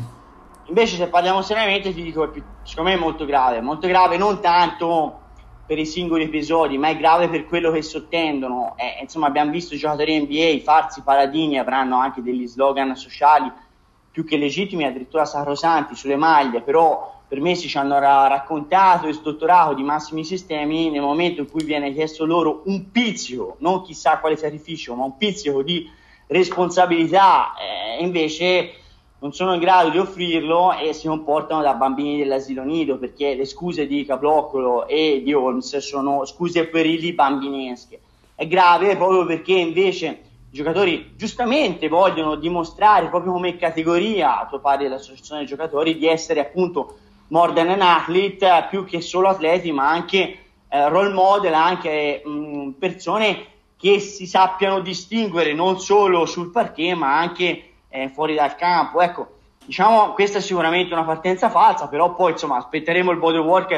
invece 0.67 0.97
se 0.97 1.07
parliamo 1.09 1.43
seriamente 1.43 1.95
ti 1.95 2.03
dico, 2.03 2.33
secondo 2.63 2.91
me 2.91 2.97
è 2.97 3.01
molto 3.01 3.25
grave, 3.25 3.61
molto 3.61 3.87
grave 3.87 4.17
non 4.17 4.41
tanto 4.41 5.21
per 5.69 5.79
i 5.79 5.85
singoli 5.85 6.25
episodi, 6.25 6.79
ma 6.79 6.89
è 6.89 6.97
grave 6.97 7.29
per 7.29 7.47
quello 7.47 7.71
che 7.71 7.83
sottendono. 7.83 8.73
Eh, 8.77 9.03
insomma, 9.03 9.27
abbiamo 9.27 9.51
visto 9.51 9.75
i 9.75 9.79
giocatori 9.79 10.19
NBA 10.19 10.63
farsi 10.65 11.03
paladini, 11.03 11.59
avranno 11.59 11.99
anche 11.99 12.23
degli 12.23 12.47
slogan 12.47 12.97
sociali 12.97 13.53
più 14.11 14.25
che 14.25 14.39
legittimi, 14.39 14.85
addirittura 14.85 15.27
sacrosanti 15.27 15.95
sulle 15.95 16.17
maglie, 16.17 16.63
però 16.63 17.18
per 17.29 17.41
mesi 17.41 17.69
ci 17.69 17.77
hanno 17.77 17.99
ra- 17.99 18.27
raccontato 18.27 19.07
e 19.07 19.13
sdottorato 19.13 19.75
di 19.75 19.83
massimi 19.83 20.25
sistemi 20.25 20.89
nel 20.89 21.03
momento 21.03 21.43
in 21.43 21.51
cui 21.51 21.63
viene 21.63 21.93
chiesto 21.93 22.25
loro 22.25 22.63
un 22.65 22.91
pizzico, 22.91 23.57
non 23.59 23.83
chissà 23.83 24.19
quale 24.19 24.37
sacrificio, 24.37 24.95
ma 24.95 25.05
un 25.05 25.19
pizzico 25.19 25.63
di 25.63 25.89
responsabilità, 26.27 27.53
eh, 27.55 28.03
invece 28.03 28.73
non 29.21 29.33
sono 29.35 29.53
in 29.53 29.61
grado 29.61 29.91
di 29.91 29.99
offrirlo 29.99 30.75
e 30.75 30.95
si 30.95 31.07
comportano 31.07 31.61
da 31.61 31.75
bambini 31.75 32.19
dell'asilo 32.19 32.63
nido 32.63 32.99
perché 32.99 33.35
le 33.35 33.45
scuse 33.45 33.87
di 33.87 34.07
Cabloccolo 34.07 34.87
e 34.87 35.21
di 35.23 35.35
Holmes 35.35 35.77
sono 35.79 36.25
scuse 36.25 36.69
puerili 36.69 37.13
bambinesche. 37.13 38.01
È 38.35 38.47
grave 38.47 38.97
proprio 38.97 39.27
perché 39.27 39.53
invece 39.53 40.23
i 40.51 40.55
giocatori 40.57 41.13
giustamente 41.17 41.89
vogliono 41.89 42.37
dimostrare 42.37 43.09
proprio 43.09 43.33
come 43.33 43.57
categoria, 43.57 44.41
a 44.41 44.47
tuo 44.47 44.61
pari 44.61 44.85
dell'associazione 44.85 45.41
dei 45.41 45.49
giocatori, 45.49 45.99
di 45.99 46.07
essere 46.07 46.41
appunto 46.41 46.97
more 47.29 47.53
than 47.53 47.69
an 47.69 47.83
athlete, 47.83 48.67
più 48.69 48.85
che 48.85 49.01
solo 49.01 49.29
atleti, 49.29 49.73
ma 49.73 49.89
anche 49.89 50.39
eh, 50.69 50.89
role 50.89 51.13
model, 51.13 51.55
anche 51.55 52.23
mh, 52.25 52.31
mm, 52.31 52.71
persone 52.73 53.47
che 53.77 54.01
si 54.01 54.27
sappiano 54.27 54.81
distinguere 54.81 55.55
non 55.55 55.79
solo 55.81 56.27
sul 56.27 56.51
parquet, 56.51 56.95
ma 56.95 57.17
anche 57.17 57.71
eh, 57.89 58.09
fuori 58.09 58.35
dal 58.35 58.57
campo. 58.57 59.01
Ecco, 59.01 59.37
diciamo, 59.65 60.13
questa 60.13 60.39
è 60.39 60.41
sicuramente 60.41 60.93
una 60.93 61.05
partenza 61.05 61.49
falsa, 61.49 61.89
però 61.89 62.15
poi 62.15 62.33
insomma 62.33 62.57
aspetteremo 62.57 63.11
il 63.11 63.19
body 63.19 63.39
work. 63.39 63.71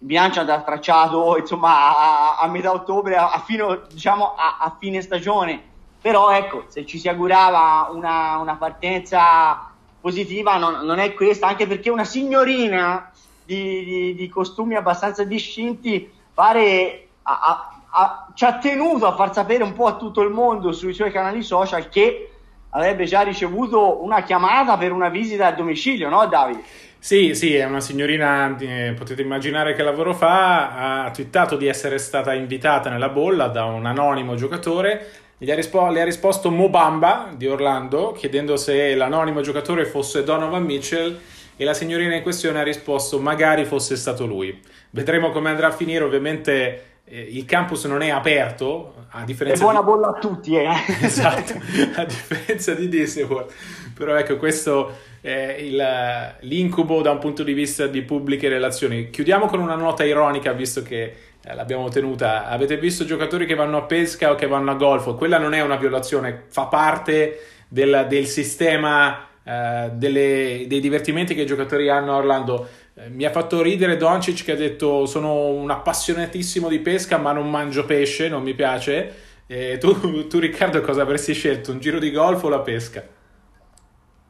Il 0.00 0.06
bilancio 0.06 0.40
andrà 0.40 0.60
tracciato 0.62 1.36
insomma 1.36 2.36
a, 2.36 2.38
a 2.38 2.46
metà 2.46 2.72
ottobre, 2.72 3.16
a, 3.16 3.32
a, 3.32 3.40
fino, 3.40 3.82
diciamo, 3.92 4.34
a, 4.36 4.76
fine 4.78 5.02
stagione. 5.02 5.60
Però 6.00 6.30
ecco, 6.30 6.64
se 6.68 6.86
ci 6.86 6.98
si 6.98 7.08
augurava 7.08 7.90
una, 7.92 8.36
una 8.36 8.54
partenza 8.54 9.67
positiva 10.00 10.56
non, 10.56 10.84
non, 10.84 10.98
è 10.98 11.14
questa, 11.14 11.46
anche 11.46 11.66
perché 11.66 11.90
una 11.90 12.04
signorina 12.04 13.10
di, 13.44 13.84
di, 13.84 14.14
di 14.14 14.28
costumi 14.28 14.74
abbastanza 14.74 15.24
discinti 15.24 16.10
pare 16.32 17.08
a, 17.22 17.40
a, 17.40 17.82
a, 17.90 18.28
ci 18.34 18.44
ha 18.44 18.58
tenuto 18.58 19.06
a 19.06 19.14
far 19.14 19.32
sapere 19.32 19.62
un 19.62 19.72
po' 19.72 19.86
a 19.86 19.96
tutto 19.96 20.22
il 20.22 20.30
mondo 20.30 20.72
sui 20.72 20.94
suoi 20.94 21.10
canali 21.10 21.42
social 21.42 21.88
che 21.88 22.30
avrebbe 22.70 23.04
già 23.04 23.22
ricevuto 23.22 24.02
una 24.04 24.22
chiamata 24.22 24.76
per 24.76 24.92
una 24.92 25.08
visita 25.08 25.46
a 25.46 25.52
domicilio, 25.52 26.08
no 26.08 26.26
Davide? 26.26 26.62
Sì, 27.00 27.34
sì, 27.34 27.54
è 27.54 27.64
una 27.64 27.80
signorina, 27.80 28.56
eh, 28.58 28.92
potete 28.98 29.22
immaginare 29.22 29.74
che 29.74 29.84
lavoro 29.84 30.14
fa, 30.14 31.04
ha 31.04 31.10
twittato 31.10 31.56
di 31.56 31.66
essere 31.68 31.96
stata 31.98 32.34
invitata 32.34 32.90
nella 32.90 33.08
bolla 33.08 33.46
da 33.46 33.64
un 33.64 33.86
anonimo 33.86 34.34
giocatore 34.34 35.27
gli 35.38 35.50
ha 35.50 35.54
rispo- 35.54 35.88
le 35.88 36.00
ha 36.00 36.04
risposto 36.04 36.50
Mobamba 36.50 37.30
di 37.34 37.46
Orlando, 37.46 38.12
chiedendo 38.12 38.56
se 38.56 38.94
l'anonimo 38.96 39.40
giocatore 39.40 39.86
fosse 39.86 40.24
Donovan 40.24 40.64
Mitchell 40.64 41.18
e 41.56 41.64
la 41.64 41.74
signorina 41.74 42.16
in 42.16 42.22
questione 42.22 42.58
ha 42.58 42.64
risposto 42.64 43.20
magari 43.20 43.64
fosse 43.64 43.96
stato 43.96 44.26
lui. 44.26 44.60
Vedremo 44.90 45.30
come 45.30 45.50
andrà 45.50 45.68
a 45.68 45.72
finire, 45.72 46.02
ovviamente 46.02 46.82
eh, 47.04 47.20
il 47.20 47.44
campus 47.44 47.84
non 47.84 48.02
è 48.02 48.10
aperto, 48.10 49.06
a 49.10 49.24
differenza 49.24 49.60
È 49.60 49.62
buona 49.62 49.80
di... 49.80 49.84
bolla 49.84 50.08
a 50.08 50.18
tutti, 50.18 50.56
eh. 50.56 50.68
esatto, 51.02 51.54
a 51.94 52.04
differenza 52.04 52.74
di 52.74 52.88
Disney 52.88 53.24
World. 53.24 53.52
Però 53.94 54.14
ecco, 54.16 54.36
questo 54.36 54.92
è 55.20 55.56
il, 55.60 56.36
l'incubo 56.40 57.00
da 57.00 57.12
un 57.12 57.18
punto 57.18 57.42
di 57.42 57.52
vista 57.52 57.86
di 57.86 58.02
pubbliche 58.02 58.48
relazioni. 58.48 59.10
Chiudiamo 59.10 59.46
con 59.46 59.60
una 59.60 59.76
nota 59.76 60.04
ironica, 60.04 60.52
visto 60.52 60.82
che 60.82 61.14
l'abbiamo 61.54 61.88
tenuta. 61.88 62.46
Avete 62.46 62.76
visto 62.76 63.04
giocatori 63.04 63.46
che 63.46 63.54
vanno 63.54 63.78
a 63.78 63.82
pesca 63.82 64.30
o 64.30 64.34
che 64.34 64.46
vanno 64.46 64.70
a 64.70 64.74
golfo? 64.74 65.14
Quella 65.14 65.38
non 65.38 65.54
è 65.54 65.60
una 65.60 65.76
violazione, 65.76 66.44
fa 66.48 66.66
parte 66.66 67.40
del, 67.68 68.06
del 68.08 68.26
sistema 68.26 69.26
eh, 69.42 69.90
delle, 69.92 70.64
dei 70.66 70.80
divertimenti 70.80 71.34
che 71.34 71.42
i 71.42 71.46
giocatori 71.46 71.88
hanno 71.88 72.12
a 72.12 72.16
Orlando. 72.16 72.68
Eh, 72.94 73.08
mi 73.08 73.24
ha 73.24 73.30
fatto 73.30 73.62
ridere 73.62 73.96
Doncic 73.96 74.44
che 74.44 74.52
ha 74.52 74.56
detto 74.56 75.06
sono 75.06 75.46
un 75.46 75.70
appassionatissimo 75.70 76.68
di 76.68 76.78
pesca 76.80 77.16
ma 77.18 77.32
non 77.32 77.50
mangio 77.50 77.84
pesce, 77.84 78.28
non 78.28 78.42
mi 78.42 78.54
piace. 78.54 79.26
Tu, 79.48 80.26
tu 80.26 80.38
Riccardo 80.38 80.82
cosa 80.82 81.00
avresti 81.00 81.32
scelto? 81.32 81.72
Un 81.72 81.80
giro 81.80 81.98
di 81.98 82.10
golf 82.10 82.42
o 82.44 82.50
la 82.50 82.60
pesca? 82.60 83.16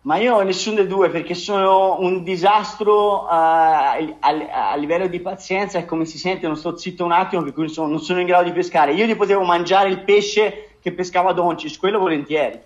Ma 0.03 0.17
io 0.17 0.41
nessuno 0.43 0.77
dei 0.77 0.87
due 0.87 1.11
perché 1.11 1.35
sono 1.35 1.99
un 2.01 2.23
disastro 2.23 3.25
uh, 3.25 3.27
a, 3.29 3.97
a, 3.97 4.71
a, 4.71 4.77
livello 4.77 5.09
di 5.09 5.19
pazienza 5.19 5.79
e 5.79 5.85
come 5.85 6.05
si 6.05 6.19
sente 6.19 6.47
non 6.47 6.57
sto 6.57 6.77
zitto 6.77 7.05
un 7.05 7.13
attimo 7.13 7.43
per 7.43 7.53
cui 7.53 7.69
sono, 7.69 7.89
non 7.89 8.01
sono 8.01 8.21
in 8.21 8.27
grado 8.27 8.45
di 8.45 8.53
pescare. 8.53 8.93
Io 8.93 9.07
ti 9.07 9.17
potevo 9.17 9.43
mangiare 9.43 9.89
il 9.89 10.05
pesce 10.05 10.77
che 10.81 10.93
pescava 10.93 11.33
Doncic, 11.33 11.79
quello 11.79 11.99
volentieri. 11.99 12.61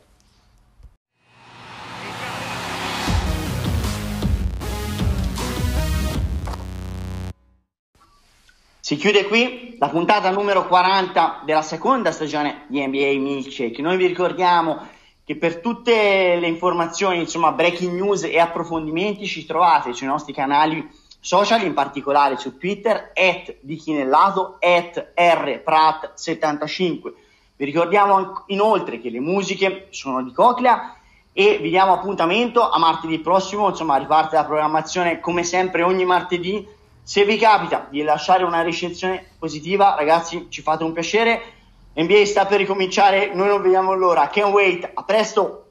Si 8.79 8.97
chiude 8.97 9.27
qui 9.27 9.77
la 9.79 9.89
puntata 9.89 10.31
numero 10.31 10.67
40 10.67 11.43
della 11.47 11.63
seconda 11.63 12.13
stagione 12.13 12.67
di 12.67 12.87
NBA 12.87 13.19
Milkshake. 13.19 13.81
Noi 13.81 13.97
vi 13.97 14.07
ricordiamo 14.07 14.87
che 15.25 15.37
per 15.37 15.61
tutte 15.61 16.37
le 16.37 16.47
informazioni, 16.47 17.21
insomma, 17.21 17.53
breaking 17.53 17.93
news 17.93 18.25
e 18.25 18.39
approfondimenti 18.39 19.27
ci 19.27 19.47
trovate 19.47 19.93
sui 19.93 20.07
nostri 20.07 20.33
canali 20.33 20.89
social, 21.21 21.63
in 21.63 21.75
particolare 21.75 22.37
su 22.37 22.59
Twitter, 22.59 23.13
at 23.15 23.57
di 23.61 23.77
Chinellato, 23.77 24.57
at 24.59 25.13
rprat75. 25.17 27.13
Vi 27.57 27.65
ricordiamo 27.65 28.43
inoltre 28.47 29.01
che 29.01 29.11
le 29.11 29.21
musiche 29.21 29.87
sono 29.91 30.23
di 30.23 30.33
Coclea 30.33 30.97
e 31.33 31.59
vi 31.63 31.71
diamo 31.71 31.93
appuntamento 31.93 32.69
a 32.69 32.77
martedì 32.79 33.21
prossimo, 33.21 33.69
insomma, 33.69 33.97
riparte 33.97 34.35
la 34.35 34.45
programmazione 34.45 35.21
come 35.21 35.45
sempre 35.45 35.83
ogni 35.83 36.05
martedì. 36.05 36.67
Se 37.05 37.25
vi 37.25 37.37
capita 37.37 37.87
di 37.89 38.03
lasciare 38.03 38.43
una 38.43 38.63
recensione 38.63 39.25
positiva, 39.39 39.95
ragazzi, 39.97 40.47
ci 40.49 40.61
fate 40.61 40.83
un 40.83 40.93
piacere 40.93 41.41
NBA 41.95 42.25
sta 42.25 42.47
per 42.47 42.59
ricominciare, 42.59 43.35
noi 43.35 43.49
non 43.49 43.61
vediamo 43.61 43.93
l'ora. 43.93 44.29
Can't 44.29 44.53
wait, 44.53 44.91
a 44.95 45.03
presto! 45.05 45.62